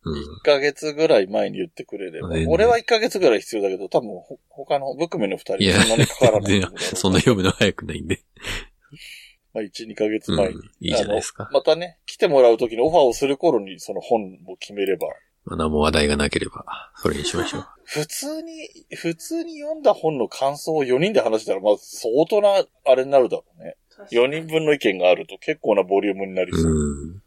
[0.04, 0.14] うん。
[0.14, 2.30] 1ヶ月ぐらい前に言ってくれれば。
[2.48, 8.24] 俺は1ヶ月ぐらい必要だけど、多分ほ他のブックメンの2いや人そんなにかからない全然そんな読むの早くないんで。
[9.54, 10.60] まあ、1、2ヶ月うん前に。。
[10.80, 15.08] いいじゃないですかまたね、来てもらう時にオファーをする頃にその本を決めれば。
[15.44, 16.64] まあ、何も話題がなければ、
[16.96, 17.66] それにしましょう。
[17.84, 23.76] 普通に、普通に読んだ本の感想を4人で話したら、まあ、相当な、あれになるだろうね。
[23.90, 26.72] 確かに4人分の意見があると結構なボリュームになりそう。
[26.72, 27.22] うん。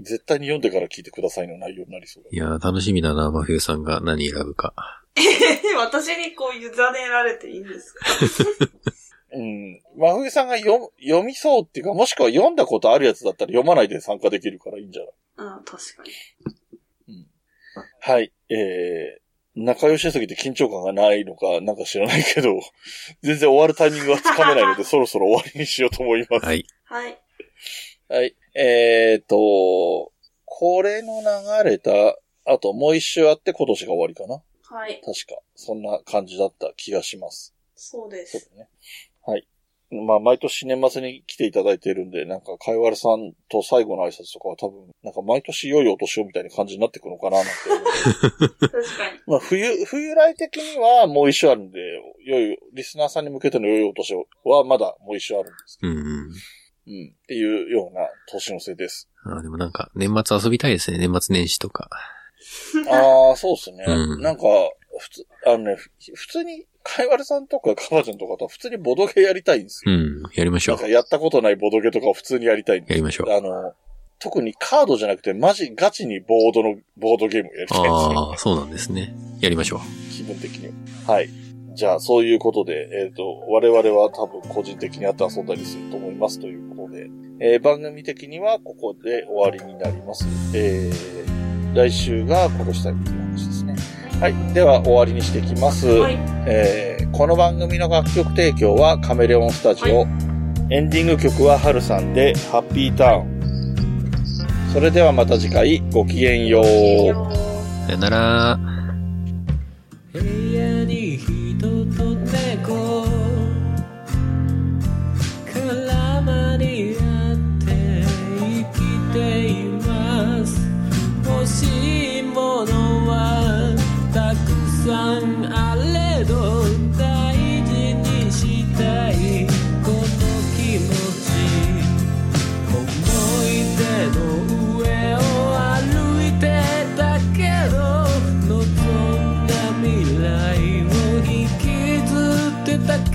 [0.00, 2.30] 絶対に読んでから聞いてくださいの内容になりそうだ。
[2.32, 4.72] いや、楽しみだな、真冬さんが何選ぶか。
[5.76, 6.68] 私にこう委ね
[7.08, 8.06] られていいんですか？
[9.32, 9.82] うん。
[9.96, 15.56] 真冬さんが読読みそうっていうか、もしくは読んだことあるやつだったら読まないで参加できるからいいんじゃない？
[15.58, 17.26] うん、確かに。
[18.00, 18.32] はい。
[18.48, 19.20] えー、
[19.54, 22.58] 仲良しすぎて緊張感がないのか、なんか知らないけど、
[23.22, 26.46] 全然終わるタイミングがつかめないので、 そろそろ終わりにしようと思います。
[26.46, 26.64] はい。
[26.84, 27.18] はい。
[28.08, 28.34] はい。
[28.54, 30.12] えーと、
[30.46, 31.20] これの
[31.62, 34.42] 流れた、あともう一周あって今年が終わりかな？
[34.70, 35.00] はい。
[35.04, 35.40] 確か。
[35.54, 37.54] そんな感じだった気がします。
[37.74, 38.38] そうです。
[38.40, 38.68] そうだね。
[39.28, 39.46] はい。
[39.90, 48.48] まあ、毎年年末に来ていただいているんで、なんか、かいわれさんと最後の挨拶とかは多分、なんか毎年良いお年をみたいな感じになってくのかななんて思う。
[48.48, 49.20] 確かに。
[49.26, 51.80] まあ、冬、冬来的にはもう一周あるんで、
[52.24, 54.14] 良い、リスナーさんに向けての良いお年
[54.44, 56.04] はまだもう一周あるんですけうんうん。
[56.04, 56.10] ど、
[56.86, 57.14] うん。
[57.14, 59.10] っていうような年の瀬です。
[59.24, 60.98] あでもなんか、年末遊びたいですね。
[60.98, 61.90] 年末年始とか。
[62.90, 63.84] ああ、そうですね。
[63.86, 64.42] うんなんか、
[64.98, 69.92] 普通、あのね、ふ普通に、かいわれさんとかかばちゃんとかとは普通にボドゲやりたいんですよ。
[69.92, 70.22] うん。
[70.34, 70.88] やりましょうんなか。
[70.88, 73.30] やったことないボドゲとかを普通にやりたいんですやりましょう。
[73.30, 73.74] あの、
[74.18, 78.30] 特にカードじゃなくて、マジ、ガチにボードの、ボードゲームをやりたいんですよ。
[78.30, 79.14] ああ、そうなんですね。
[79.40, 79.80] やりましょう。
[80.12, 80.68] 気分的に
[81.06, 81.12] は。
[81.12, 81.28] はい。
[81.74, 87.08] じゃあ、そういうことで、えっ、と、我々は多分個人的にあって遊んだりすると思いますということで、
[87.40, 90.26] えー番組的にはここで終わりになります。
[90.56, 93.97] えー、来週が今年最後という話ですね。
[94.20, 94.54] はい。
[94.54, 95.86] では、終わりにしていきます。
[95.86, 96.18] はい。
[96.46, 100.06] えーこの番組の楽曲提供はカメレオンスタジオ。
[100.70, 104.72] エンディング曲はハルさんでハッピーターン。
[104.72, 106.64] それではまた次回ごきげんよう。
[107.86, 108.60] さよなら。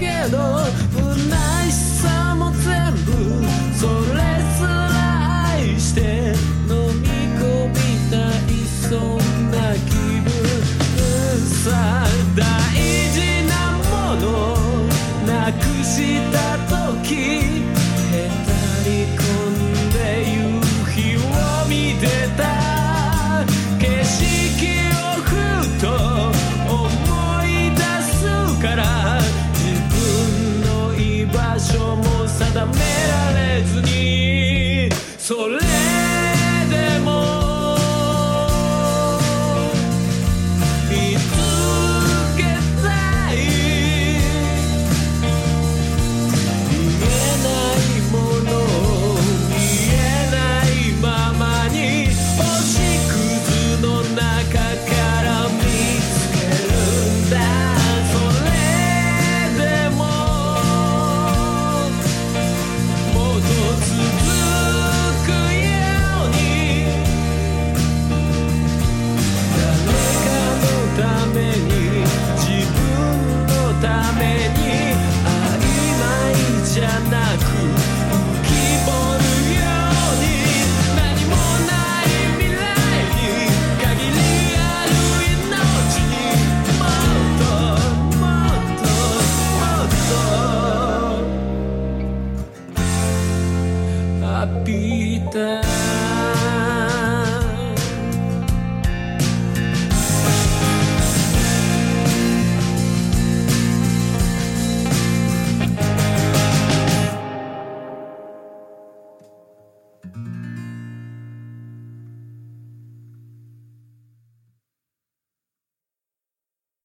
[0.04, 0.38] けど